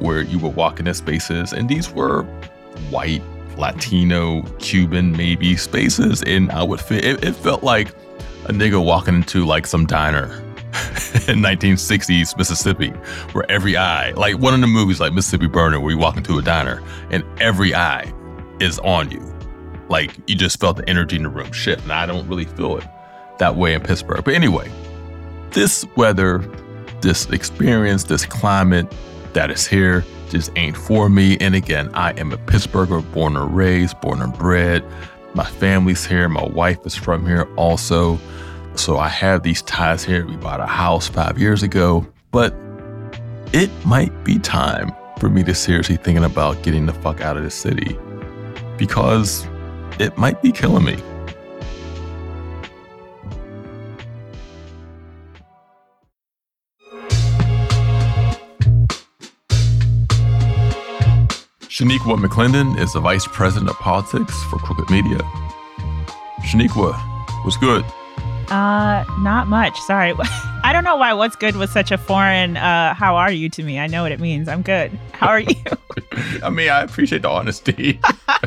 [0.00, 2.22] where you would walk into spaces and these were
[2.90, 3.22] white,
[3.56, 6.22] Latino, Cuban, maybe spaces.
[6.22, 7.88] And I would fit, it, it felt like
[8.46, 10.24] a nigga walking into like some diner
[11.28, 12.90] in 1960s Mississippi,
[13.32, 16.38] where every eye, like one of the movies like Mississippi Burning, where you walk into
[16.38, 18.12] a diner and every eye
[18.60, 19.22] is on you.
[19.88, 21.82] Like you just felt the energy in the room shift.
[21.84, 22.84] And I don't really feel it
[23.38, 24.24] that way in Pittsburgh.
[24.24, 24.70] But anyway,
[25.50, 26.38] this weather,
[27.04, 28.92] this experience, this climate
[29.34, 31.36] that is here just ain't for me.
[31.38, 34.84] And again, I am a Pittsburgher, born and raised, born and bred.
[35.34, 36.28] My family's here.
[36.28, 38.18] My wife is from here also.
[38.74, 40.26] So I have these ties here.
[40.26, 42.54] We bought a house five years ago, but
[43.52, 47.44] it might be time for me to seriously thinking about getting the fuck out of
[47.44, 47.96] the city
[48.76, 49.46] because
[50.00, 50.96] it might be killing me.
[61.74, 65.18] Shaniqua McClendon is the Vice President of Politics for Crooked Media.
[66.42, 66.94] Shaniqua,
[67.42, 67.84] what's good?
[68.48, 69.76] Uh, not much.
[69.80, 70.14] Sorry.
[70.62, 73.64] I don't know why what's good was such a foreign uh how are you to
[73.64, 73.80] me.
[73.80, 74.46] I know what it means.
[74.48, 74.92] I'm good.
[75.14, 75.56] How are you?
[76.44, 77.98] I mean, I appreciate the honesty.
[78.28, 78.38] I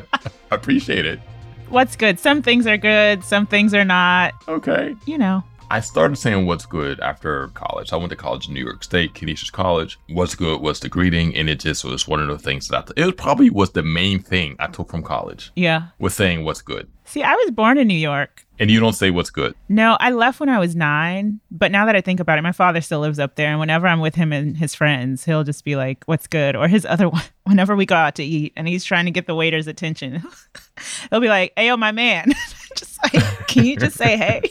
[0.50, 1.20] appreciate it.
[1.68, 2.22] What's good?
[2.22, 4.36] Some things are good, some things are not.
[4.48, 4.96] Okay.
[5.06, 5.44] You know.
[5.70, 7.92] I started saying what's good after college.
[7.92, 10.00] I went to college in New York State, Canisius College.
[10.10, 13.08] What's good was the greeting, and it just was one of the things that I,
[13.08, 15.52] it probably was the main thing I took from college.
[15.56, 15.88] Yeah.
[16.00, 16.88] Was saying what's good.
[17.04, 18.46] See, I was born in New York.
[18.60, 19.56] And you don't say what's good.
[19.70, 21.40] No, I left when I was nine.
[21.52, 23.50] But now that I think about it, my father still lives up there.
[23.50, 26.56] And whenever I'm with him and his friends, he'll just be like, what's good?
[26.56, 29.28] Or his other one, whenever we go out to eat and he's trying to get
[29.28, 30.24] the waiter's attention,
[31.10, 32.34] he'll be like, hey, yo, my man.
[32.76, 34.42] just like, can you just say hey?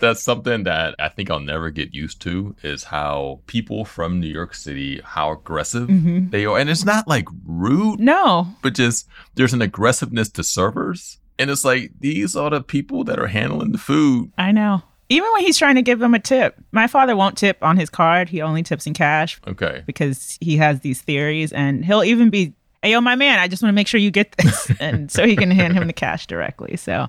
[0.00, 4.28] That's something that I think I'll never get used to is how people from New
[4.28, 6.30] York City, how aggressive mm-hmm.
[6.30, 6.58] they are.
[6.58, 8.00] And it's not like rude.
[8.00, 8.48] No.
[8.62, 13.18] But just there's an aggressiveness to servers and it's like these are the people that
[13.18, 14.30] are handling the food.
[14.36, 14.82] I know.
[15.08, 17.88] Even when he's trying to give them a tip, my father won't tip on his
[17.88, 18.28] card.
[18.28, 19.40] He only tips in cash.
[19.48, 19.82] Okay.
[19.86, 23.62] Because he has these theories, and he'll even be, "Hey, yo, my man, I just
[23.62, 26.26] want to make sure you get this," and so he can hand him the cash
[26.26, 26.76] directly.
[26.76, 27.08] So,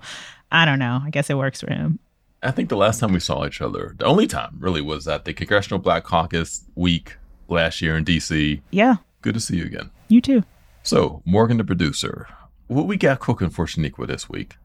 [0.52, 1.02] I don't know.
[1.04, 2.00] I guess it works for him.
[2.44, 5.26] I think the last time we saw each other, the only time really was at
[5.26, 7.18] the Congressional Black Caucus week
[7.48, 8.62] last year in DC.
[8.72, 8.96] Yeah.
[9.22, 9.92] Good to see you again.
[10.08, 10.44] You too.
[10.82, 12.28] So, Morgan, the producer,
[12.66, 14.58] what we got cooking for Shaniqua this week?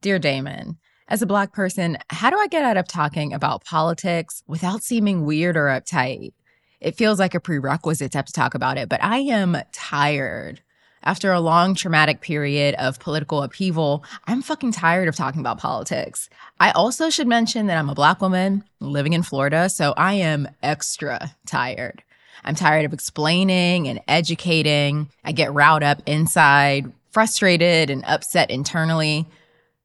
[0.00, 0.78] Dear Damon,
[1.08, 5.24] as a Black person, how do I get out of talking about politics without seeming
[5.24, 6.34] weird or uptight?
[6.80, 10.60] It feels like a prerequisite to have to talk about it, but I am tired.
[11.06, 16.28] After a long traumatic period of political upheaval, I'm fucking tired of talking about politics.
[16.58, 20.48] I also should mention that I'm a Black woman living in Florida, so I am
[20.64, 22.02] extra tired.
[22.42, 25.08] I'm tired of explaining and educating.
[25.24, 29.28] I get riled up inside, frustrated and upset internally.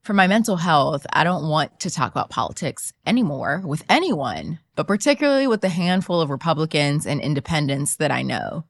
[0.01, 4.87] For my mental health, I don't want to talk about politics anymore with anyone, but
[4.87, 8.63] particularly with the handful of Republicans and independents that I know.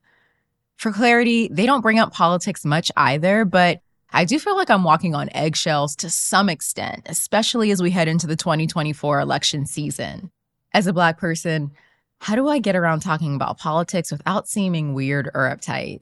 [0.81, 4.83] For clarity, they don't bring up politics much either, but I do feel like I'm
[4.83, 10.31] walking on eggshells to some extent, especially as we head into the 2024 election season.
[10.73, 11.69] As a Black person,
[12.19, 16.01] how do I get around talking about politics without seeming weird or uptight?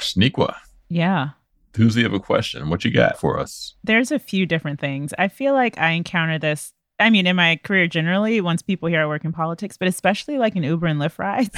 [0.00, 0.54] Shaniqua,
[0.88, 1.30] Yeah.
[1.74, 2.70] Tuesday have a question.
[2.70, 3.74] What you got for us?
[3.84, 5.12] There's a few different things.
[5.18, 6.72] I feel like I encounter this.
[7.00, 10.38] I mean, in my career generally, once people hear I work in politics, but especially
[10.38, 11.50] like in Uber and Lyft rides,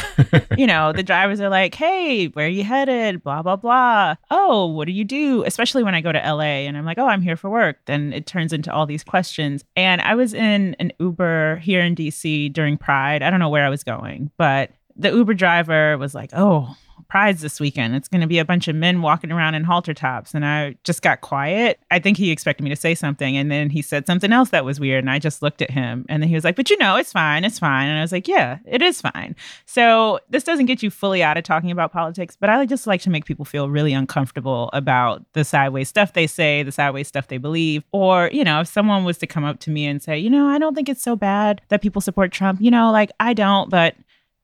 [0.59, 3.23] you know, the drivers are like, hey, where are you headed?
[3.23, 4.15] Blah, blah, blah.
[4.31, 5.45] Oh, what do you do?
[5.45, 7.79] Especially when I go to LA and I'm like, oh, I'm here for work.
[7.85, 9.63] Then it turns into all these questions.
[9.77, 13.23] And I was in an Uber here in DC during Pride.
[13.23, 16.75] I don't know where I was going, but the Uber driver was like, oh,
[17.09, 17.95] Pride's this weekend.
[17.95, 20.35] It's going to be a bunch of men walking around in halter tops.
[20.35, 21.79] And I just got quiet.
[21.91, 23.37] I think he expected me to say something.
[23.37, 25.05] And then he said something else that was weird.
[25.05, 26.05] And I just looked at him.
[26.09, 27.45] And then he was like, But you know, it's fine.
[27.45, 27.89] It's fine.
[27.89, 29.37] And I was like, Yeah, it is fine.
[29.67, 33.01] So this doesn't get you fully out of talking about politics, but I just like
[33.03, 37.29] to make people feel really uncomfortable about the sideways stuff they say, the sideways stuff
[37.29, 37.85] they believe.
[37.93, 40.49] Or, you know, if someone was to come up to me and say, You know,
[40.49, 43.71] I don't think it's so bad that people support Trump, you know, like I don't,
[43.71, 43.95] but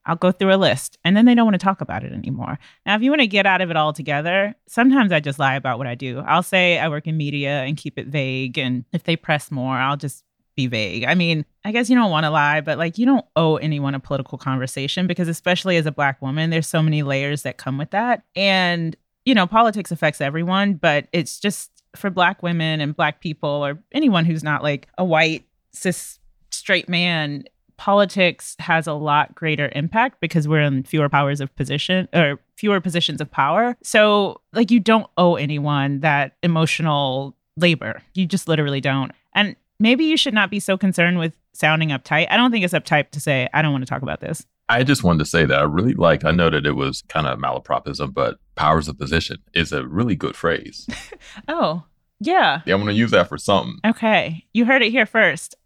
[0.05, 2.59] I'll go through a list and then they don't want to talk about it anymore.
[2.87, 5.79] Now, if you want to get out of it altogether, sometimes I just lie about
[5.79, 6.21] what I do.
[6.27, 8.59] I'll say I work in media and keep it vague.
[8.59, 10.25] And if they press more, I'll just
[10.57, 11.05] be vague.
[11.05, 13.95] I mean, I guess you don't want to lie, but like you don't owe anyone
[13.95, 17.79] a political conversation because, especially as a Black woman, there's so many layers that come
[17.79, 18.25] with that.
[18.35, 23.49] And, you know, politics affects everyone, but it's just for Black women and Black people
[23.49, 26.19] or anyone who's not like a white, cis,
[26.51, 27.45] straight man,
[27.77, 32.81] politics has a lot greater impact because we're in fewer powers of position or fewer
[32.81, 33.77] positions of power.
[33.83, 38.03] So, like, you don't owe anyone that emotional labor.
[38.15, 39.13] You just literally don't.
[39.35, 42.29] And maybe you should not be so concerned with sounding uptight.
[42.31, 44.47] I don't think it's uptight to say, I don't want to talk about this.
[44.69, 47.27] I just wanted to say that I really liked, I know that it was kind
[47.27, 50.87] of malapropism, but powers of position is a really good phrase.
[51.49, 51.85] oh,
[52.21, 52.63] yeah.
[52.65, 53.79] Yeah, I'm going to use that for something.
[53.85, 54.47] Okay.
[54.55, 55.57] You heard it here first.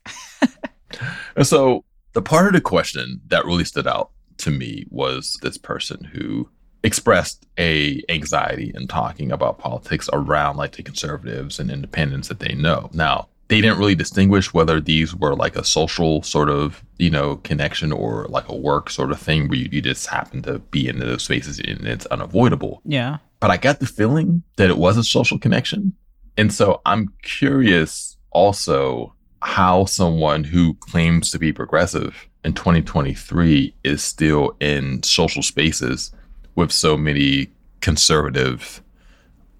[1.37, 1.85] and so
[2.17, 6.49] the part of the question that really stood out to me was this person who
[6.83, 12.55] expressed a anxiety in talking about politics around like the conservatives and independents that they
[12.55, 12.89] know.
[12.95, 17.37] Now, they didn't really distinguish whether these were like a social sort of, you know,
[17.37, 20.89] connection or like a work sort of thing where you, you just happen to be
[20.89, 22.81] in those spaces and it's unavoidable.
[22.87, 23.19] Yeah.
[23.41, 25.93] But I got the feeling that it was a social connection.
[26.39, 29.16] And so I'm curious also
[29.47, 36.11] how someone who claims to be progressive in 2023 is still in social spaces
[36.57, 37.47] with so many
[37.81, 38.83] conservative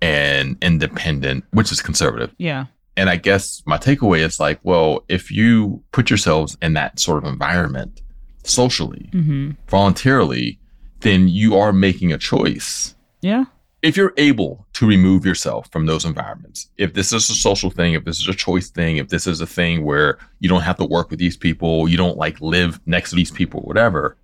[0.03, 2.35] and independent, which is conservative.
[2.37, 2.67] Yeah.
[2.97, 7.23] And I guess my takeaway is like, well, if you put yourselves in that sort
[7.23, 8.03] of environment
[8.43, 9.53] socially, mm-hmm.
[9.69, 10.59] voluntarily,
[11.01, 12.97] then you are making a choice.
[13.21, 13.45] Yeah
[13.87, 17.95] if you're able to remove yourself from those environments, if this is a social thing,
[17.95, 20.77] if this is a choice thing, if this is a thing where you don't have
[20.77, 24.17] to work with these people, you don't like live next to these people, whatever,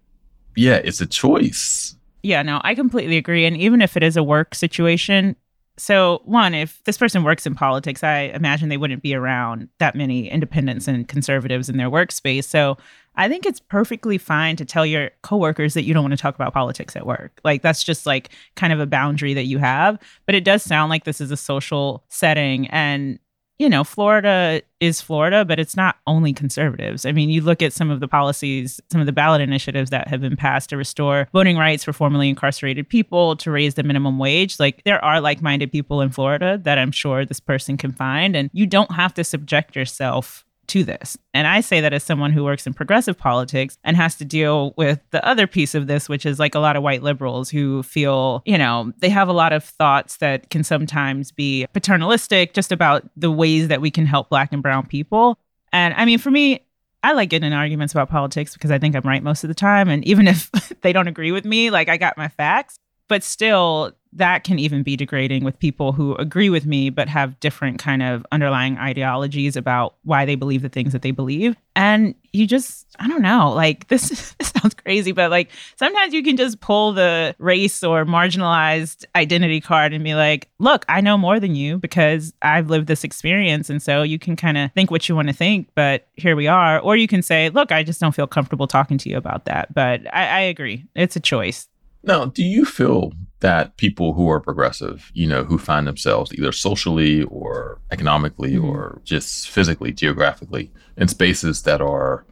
[0.57, 1.97] yeah, it's a choice.
[2.25, 3.47] Yeah, no, I completely agree.
[3.47, 5.37] And even if it is a work situation,
[5.83, 9.97] so, one, if this person works in politics, I imagine they wouldn't be around that
[9.97, 12.45] many independents and conservatives in their workspace.
[12.45, 12.79] So,
[13.17, 16.37] I think it's perfectly fine to tell your coworkers that you don't want to talk
[16.37, 17.41] about politics at work.
[17.43, 19.99] Like, that's just like kind of a boundary that you have.
[20.25, 22.69] But it does sound like this is a social setting.
[22.69, 23.19] And
[23.59, 27.07] you know, Florida is Florida, but it's not only conservatives.
[27.07, 30.09] I mean, you look at some of the policies, some of the ballot initiatives that
[30.09, 34.19] have been passed to restore voting rights for formerly incarcerated people, to raise the minimum
[34.19, 34.59] wage.
[34.59, 38.35] Like, there are like minded people in Florida that I'm sure this person can find.
[38.35, 41.17] And you don't have to subject yourself to this.
[41.35, 44.75] And I say that as someone who works in progressive politics and has to deal
[44.77, 47.83] with the other piece of this, which is like a lot of white liberals who
[47.83, 52.73] feel, you know, they have a lot of thoughts that can sometimes be paternalistic just
[52.73, 55.39] about the ways that we can help black and brown people.
[55.73, 56.61] And I mean, for me,
[57.03, 59.55] I like getting in arguments about politics because I think I'm right most of the
[59.55, 59.89] time.
[59.89, 60.51] And even if
[60.83, 62.79] they don't agree with me, like I got my facts.
[63.09, 67.39] But still, that can even be degrading with people who agree with me but have
[67.41, 71.57] different kind of underlying ideologies about why they believe the things that they believe.
[71.75, 76.23] And you just i don't know like this, this sounds crazy but like sometimes you
[76.23, 81.19] can just pull the race or marginalized identity card and be like look i know
[81.19, 84.91] more than you because i've lived this experience and so you can kind of think
[84.91, 86.79] what you want to think but here we are.
[86.81, 89.73] Or you can say look i just don't feel comfortable talking to you about that.
[89.75, 90.87] But i, I agree.
[90.95, 91.69] It's a choice
[92.03, 96.53] now, do you feel that people who are progressive, you know, who find themselves either
[96.53, 98.69] socially or economically mm-hmm.
[98.69, 102.25] or just physically, geographically in spaces that are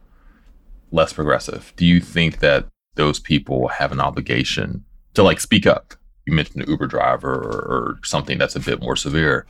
[0.92, 5.94] less progressive, do you think that those people have an obligation to like speak up?
[6.26, 9.46] You mentioned an Uber driver or, or something that's a bit more severe.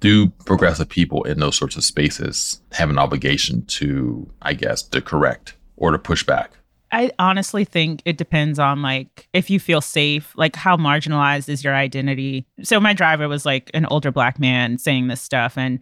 [0.00, 5.00] Do progressive people in those sorts of spaces have an obligation to, I guess, to
[5.00, 6.52] correct or to push back?
[6.92, 11.64] I honestly think it depends on like if you feel safe, like how marginalized is
[11.64, 12.46] your identity.
[12.62, 15.80] So my driver was like an older black man saying this stuff and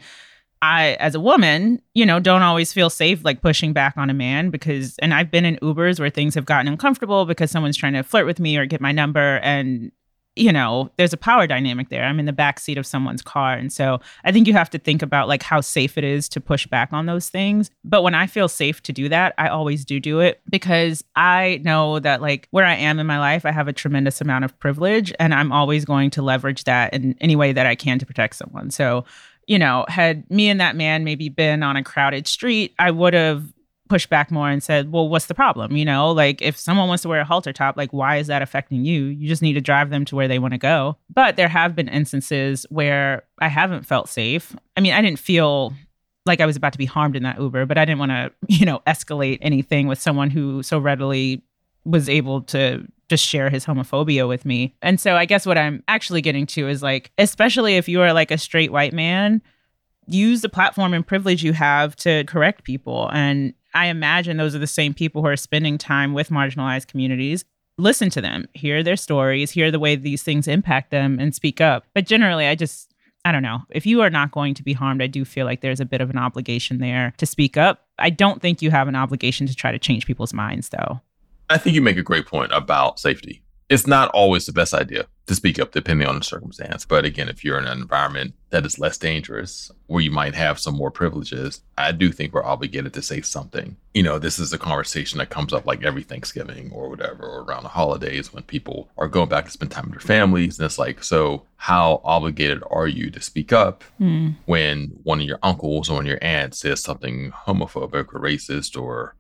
[0.62, 4.14] I as a woman, you know, don't always feel safe like pushing back on a
[4.14, 7.92] man because and I've been in Ubers where things have gotten uncomfortable because someone's trying
[7.92, 9.92] to flirt with me or get my number and
[10.36, 12.02] you know, there's a power dynamic there.
[12.02, 13.54] I'm in the back seat of someone's car.
[13.54, 16.40] And so I think you have to think about like how safe it is to
[16.40, 17.70] push back on those things.
[17.84, 21.60] But when I feel safe to do that, I always do do it because I
[21.62, 24.58] know that like where I am in my life, I have a tremendous amount of
[24.58, 28.06] privilege and I'm always going to leverage that in any way that I can to
[28.06, 28.70] protect someone.
[28.70, 29.04] So,
[29.46, 33.14] you know, had me and that man maybe been on a crowded street, I would
[33.14, 33.53] have
[33.88, 35.76] pushed back more and said, well, what's the problem?
[35.76, 38.42] You know, like if someone wants to wear a halter top, like why is that
[38.42, 39.04] affecting you?
[39.04, 40.96] You just need to drive them to where they want to go.
[41.12, 44.56] But there have been instances where I haven't felt safe.
[44.76, 45.74] I mean, I didn't feel
[46.26, 48.32] like I was about to be harmed in that Uber, but I didn't want to,
[48.48, 51.42] you know, escalate anything with someone who so readily
[51.84, 54.74] was able to just share his homophobia with me.
[54.80, 58.14] And so I guess what I'm actually getting to is like, especially if you are
[58.14, 59.42] like a straight white man,
[60.06, 63.10] use the platform and privilege you have to correct people.
[63.12, 67.44] And I imagine those are the same people who are spending time with marginalized communities.
[67.76, 71.60] Listen to them, hear their stories, hear the way these things impact them, and speak
[71.60, 71.84] up.
[71.92, 72.94] But generally, I just,
[73.24, 73.62] I don't know.
[73.70, 76.00] If you are not going to be harmed, I do feel like there's a bit
[76.00, 77.86] of an obligation there to speak up.
[77.98, 81.00] I don't think you have an obligation to try to change people's minds, though.
[81.50, 85.06] I think you make a great point about safety it's not always the best idea
[85.26, 86.84] to speak up depending on the circumstance.
[86.84, 90.58] But again, if you're in an environment that is less dangerous, where you might have
[90.58, 93.76] some more privileges, I do think we're obligated to say something.
[93.94, 97.42] You know, this is a conversation that comes up like every Thanksgiving or whatever, or
[97.42, 100.58] around the holidays when people are going back to spend time with their families.
[100.58, 104.34] And it's like, so how obligated are you to speak up mm.
[104.44, 108.80] when one of your uncles or one of your aunts says something homophobic or racist
[108.80, 109.14] or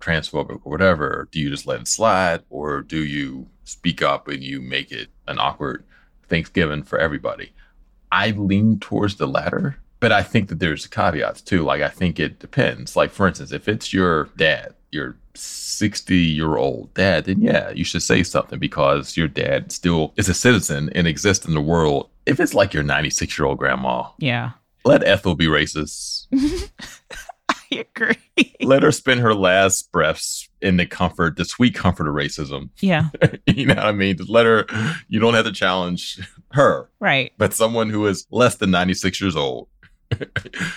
[0.00, 4.42] transphobic or whatever, do you just let it slide or do you speak up and
[4.42, 5.84] you make it an awkward
[6.28, 7.52] Thanksgiving for everybody?
[8.10, 11.62] I lean towards the latter, but I think that there's caveats too.
[11.62, 12.96] Like, I think it depends.
[12.96, 17.84] Like, for instance, if it's your dad, your 60 year old dad, then yeah, you
[17.84, 22.08] should say something because your dad still is a citizen and exists in the world.
[22.26, 24.52] If it's like your 96 year old grandma, yeah,
[24.84, 26.26] let Ethel be racist.
[27.48, 28.54] I agree.
[28.62, 32.70] Let her spend her last breaths in the comfort, the sweet comfort of racism.
[32.80, 33.08] Yeah.
[33.46, 34.16] you know what I mean?
[34.16, 34.66] Just let her,
[35.08, 36.20] you don't have to challenge
[36.52, 36.88] her.
[37.00, 37.32] Right.
[37.38, 39.68] But someone who is less than 96 years old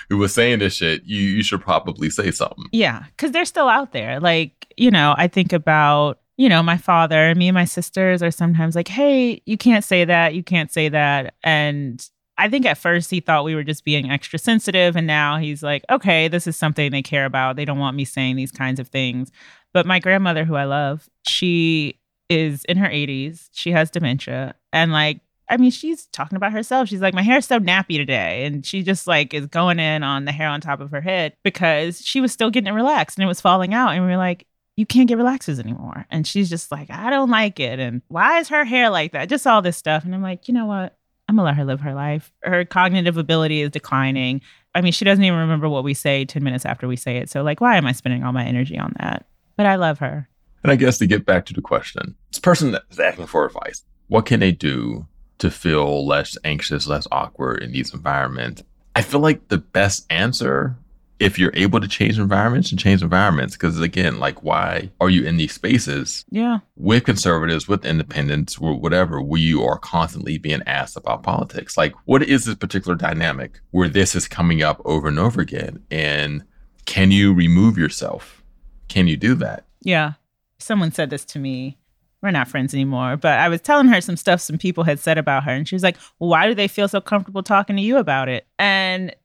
[0.09, 2.65] who was saying this shit, you, you should probably say something.
[2.71, 3.03] Yeah.
[3.17, 4.19] Cause they're still out there.
[4.19, 8.32] Like, you know, I think about you know, my father, me and my sisters are
[8.32, 11.36] sometimes like, hey, you can't say that, you can't say that.
[11.43, 12.03] And
[12.41, 14.95] I think at first he thought we were just being extra sensitive.
[14.95, 17.55] And now he's like, okay, this is something they care about.
[17.55, 19.31] They don't want me saying these kinds of things.
[19.73, 23.49] But my grandmother, who I love, she is in her 80s.
[23.51, 24.55] She has dementia.
[24.73, 25.19] And like,
[25.49, 26.89] I mean, she's talking about herself.
[26.89, 28.43] She's like, my hair's so nappy today.
[28.45, 31.33] And she just like is going in on the hair on top of her head
[31.43, 33.89] because she was still getting it relaxed and it was falling out.
[33.91, 36.07] And we are like, you can't get relaxers anymore.
[36.09, 37.77] And she's just like, I don't like it.
[37.77, 39.29] And why is her hair like that?
[39.29, 40.05] Just all this stuff.
[40.05, 40.97] And I'm like, you know what?
[41.32, 42.29] I'm gonna let her live her life.
[42.41, 44.41] Her cognitive ability is declining.
[44.75, 47.29] I mean, she doesn't even remember what we say 10 minutes after we say it.
[47.29, 49.25] So, like, why am I spending all my energy on that?
[49.55, 50.27] But I love her.
[50.61, 53.86] And I guess to get back to the question, this person that's asking for advice,
[54.09, 55.07] what can they do
[55.38, 58.61] to feel less anxious, less awkward in these environments?
[58.93, 60.75] I feel like the best answer
[61.22, 65.24] if you're able to change environments and change environments because again like why are you
[65.24, 66.57] in these spaces yeah.
[66.76, 71.78] with conservatives with independents or whatever where you are constantly being asked about politics?
[71.78, 75.84] Like what is this particular dynamic where this is coming up over and over again?
[75.91, 76.43] And
[76.86, 78.43] can you remove yourself?
[78.88, 79.67] Can you do that?
[79.84, 80.13] Yeah.
[80.57, 81.78] Someone said this to me.
[82.24, 83.15] We're not friends anymore.
[83.15, 85.74] But I was telling her some stuff some people had said about her, and she
[85.74, 89.15] was like, well, "Why do they feel so comfortable talking to you about it?" And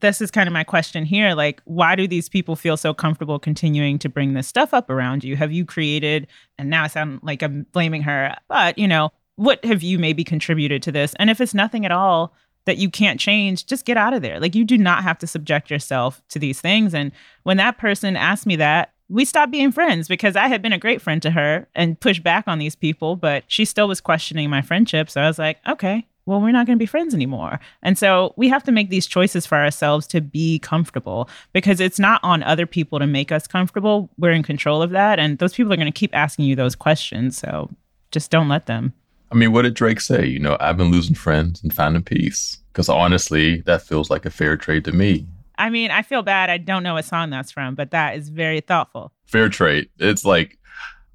[0.00, 3.38] this is kind of my question here like why do these people feel so comfortable
[3.38, 5.36] continuing to bring this stuff up around you?
[5.36, 6.26] Have you created
[6.58, 10.24] and now i sound like i'm blaming her but you know what have you maybe
[10.24, 11.14] contributed to this?
[11.18, 12.34] And if it's nothing at all
[12.64, 14.40] that you can't change just get out of there.
[14.40, 16.94] Like you do not have to subject yourself to these things.
[16.94, 17.12] And
[17.44, 20.78] when that person asked me that we stopped being friends because I had been a
[20.78, 24.50] great friend to her and pushed back on these people, but she still was questioning
[24.50, 25.08] my friendship.
[25.08, 27.60] So I was like, okay, well, we're not going to be friends anymore.
[27.82, 31.98] And so we have to make these choices for ourselves to be comfortable because it's
[31.98, 34.10] not on other people to make us comfortable.
[34.18, 35.18] We're in control of that.
[35.18, 37.38] And those people are going to keep asking you those questions.
[37.38, 37.70] So
[38.10, 38.92] just don't let them.
[39.32, 40.26] I mean, what did Drake say?
[40.26, 42.58] You know, I've been losing friends and finding peace.
[42.72, 45.26] Because honestly, that feels like a fair trade to me.
[45.58, 46.50] I mean, I feel bad.
[46.50, 49.12] I don't know what song that's from, but that is very thoughtful.
[49.26, 49.88] Fair trade.
[49.98, 50.58] It's like,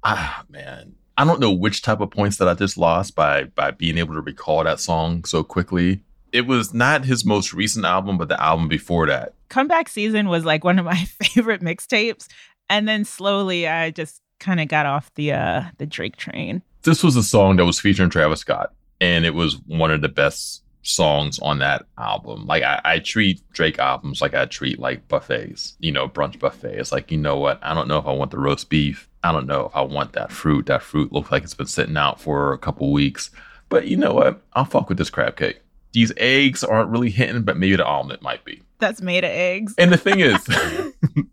[0.02, 0.96] ah, man.
[1.16, 4.14] I don't know which type of points that I just lost by by being able
[4.14, 6.02] to recall that song so quickly.
[6.32, 9.34] It was not his most recent album, but the album before that.
[9.50, 12.28] Comeback Season was like one of my favorite mixtapes,
[12.70, 16.62] and then slowly I just kind of got off the uh the Drake train.
[16.82, 20.08] This was a song that was featuring Travis Scott, and it was one of the
[20.08, 22.46] best songs on that album.
[22.46, 26.78] Like I, I treat Drake albums like I treat like buffets, you know, brunch buffet.
[26.78, 27.58] It's like, you know what?
[27.62, 29.08] I don't know if I want the roast beef.
[29.24, 30.66] I don't know if I want that fruit.
[30.66, 33.30] That fruit looks like it's been sitting out for a couple weeks.
[33.68, 34.42] But you know what?
[34.54, 35.60] I'll fuck with this crab cake.
[35.92, 38.62] These eggs aren't really hitting, but maybe the omelet might be.
[38.78, 39.74] That's made of eggs.
[39.78, 41.26] And the thing is, the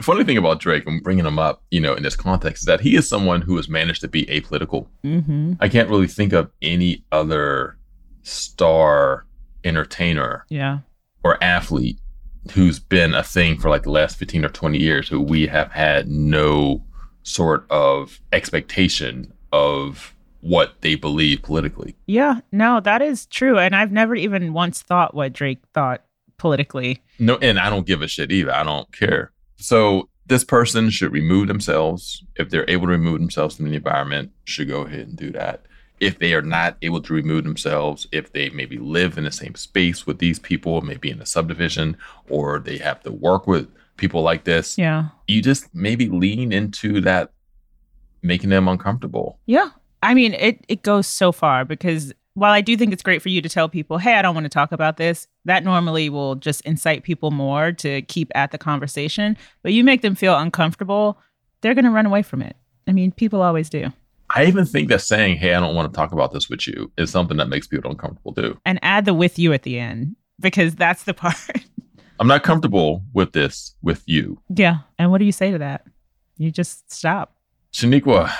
[0.00, 2.80] funny thing about Drake, I'm bringing him up, you know, in this context, is that
[2.80, 4.86] he is someone who has managed to be apolitical.
[5.04, 5.54] Mm-hmm.
[5.60, 7.76] I can't really think of any other
[8.22, 9.24] star
[9.64, 10.78] entertainer Yeah.
[11.24, 11.98] or athlete
[12.52, 15.70] who's been a thing for like the last 15 or 20 years who we have
[15.72, 16.82] had no
[17.26, 21.96] sort of expectation of what they believe politically.
[22.06, 22.40] Yeah.
[22.52, 23.58] No, that is true.
[23.58, 26.04] And I've never even once thought what Drake thought
[26.38, 27.02] politically.
[27.18, 28.54] No, and I don't give a shit either.
[28.54, 29.32] I don't care.
[29.56, 32.24] So this person should remove themselves.
[32.36, 35.62] If they're able to remove themselves from the environment, should go ahead and do that.
[35.98, 39.54] If they are not able to remove themselves, if they maybe live in the same
[39.56, 41.96] space with these people, maybe in a subdivision,
[42.28, 45.08] or they have to work with people like this, Yeah.
[45.26, 47.32] you just maybe lean into that
[48.22, 49.38] making them uncomfortable.
[49.46, 49.70] Yeah.
[50.02, 53.28] I mean, it, it goes so far because while I do think it's great for
[53.30, 56.34] you to tell people, hey, I don't want to talk about this, that normally will
[56.34, 59.36] just incite people more to keep at the conversation.
[59.62, 61.18] But you make them feel uncomfortable,
[61.62, 62.56] they're going to run away from it.
[62.86, 63.90] I mean, people always do.
[64.28, 66.90] I even think that saying, hey, I don't want to talk about this with you
[66.98, 68.58] is something that makes people uncomfortable too.
[68.66, 71.36] And add the with you at the end because that's the part.
[72.18, 74.40] I'm not comfortable with this with you.
[74.48, 74.78] yeah.
[74.98, 75.84] And what do you say to that?
[76.38, 77.36] You just stop.
[77.72, 78.32] Shaniqua,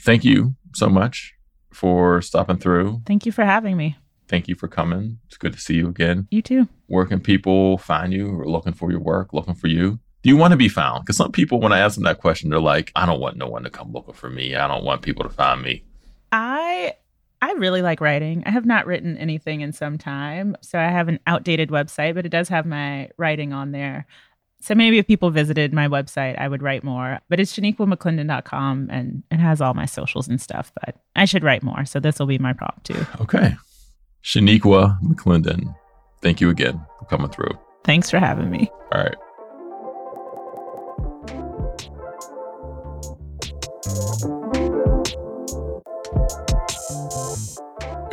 [0.00, 1.34] thank you so much
[1.72, 3.02] for stopping through.
[3.06, 3.96] Thank you for having me.
[4.28, 5.18] Thank you for coming.
[5.26, 6.26] It's good to see you again.
[6.30, 6.68] You too.
[6.86, 9.98] Where can people find you or looking for your work, looking for you?
[10.22, 11.04] Do you want to be found?
[11.04, 13.48] Because some people, when I ask them that question, they're like, I don't want no
[13.48, 14.54] one to come looking for me.
[14.54, 15.84] I don't want people to find me.
[16.30, 16.94] I
[17.42, 18.44] I really like writing.
[18.46, 22.24] I have not written anything in some time, so I have an outdated website, but
[22.24, 24.06] it does have my writing on there.
[24.60, 27.18] So maybe if people visited my website, I would write more.
[27.28, 30.70] But it's shaniquamcclendon.com and it has all my socials and stuff.
[30.84, 33.04] But I should write more, so this will be my prop too.
[33.20, 33.56] Okay.
[34.22, 35.74] Shaniqua McClendon,
[36.20, 37.58] thank you again for coming through.
[37.84, 38.70] Thanks for having me.
[38.92, 39.16] All right.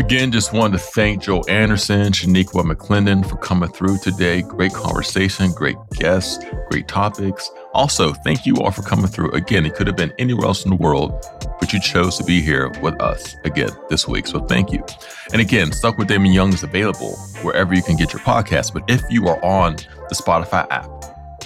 [0.09, 4.41] Again, just wanted to thank Joe Anderson, Shaniqua McClendon for coming through today.
[4.41, 7.51] Great conversation, great guests, great topics.
[7.75, 9.29] Also, thank you all for coming through.
[9.33, 11.11] Again, it could have been anywhere else in the world,
[11.59, 14.25] but you chose to be here with us again this week.
[14.25, 14.83] So thank you.
[15.31, 18.73] And again, Stuck with Damon Young is available wherever you can get your podcast.
[18.73, 20.89] But if you are on the Spotify app,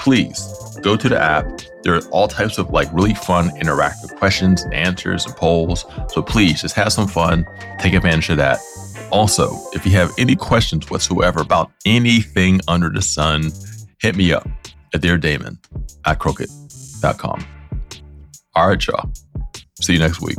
[0.03, 1.45] please go to the app.
[1.83, 5.85] There are all types of like really fun interactive questions and answers and polls.
[6.09, 7.45] So please just have some fun.
[7.79, 8.59] Take advantage of that.
[9.11, 13.51] Also, if you have any questions whatsoever about anything under the sun,
[13.99, 14.45] hit me up
[14.93, 15.57] at Dear Damon
[16.05, 17.45] at crooked.com.
[18.55, 19.09] All right, y'all.
[19.79, 20.37] See you next week.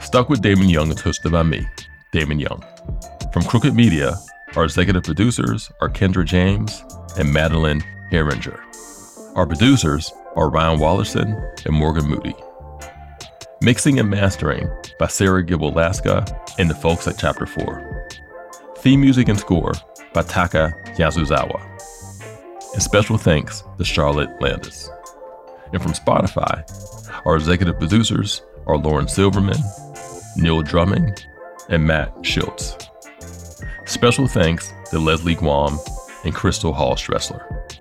[0.00, 1.64] Stuck with Damon Young is hosted by me,
[2.12, 2.64] Damon Young.
[3.32, 4.16] From Crooked Media,
[4.56, 6.84] our executive producers are Kendra James
[7.16, 8.58] and Madeleine Haeringer.
[9.36, 12.34] Our producers are Ryan Wallerson and Morgan Moody.
[13.62, 14.68] Mixing and mastering
[14.98, 16.26] by Sarah Gibble Laska
[16.58, 18.08] and the folks at Chapter 4.
[18.78, 19.74] Theme music and score
[20.12, 21.62] by Taka Yasuzawa.
[22.72, 24.90] And special thanks to Charlotte Landis.
[25.72, 26.64] And from Spotify,
[27.24, 29.62] our executive producers are Lauren Silverman,
[30.36, 31.14] Neil Drumming,
[31.68, 32.89] and Matt Schultz.
[33.90, 35.76] Special thanks to Leslie Guam
[36.24, 37.79] and Crystal Hall Stressler.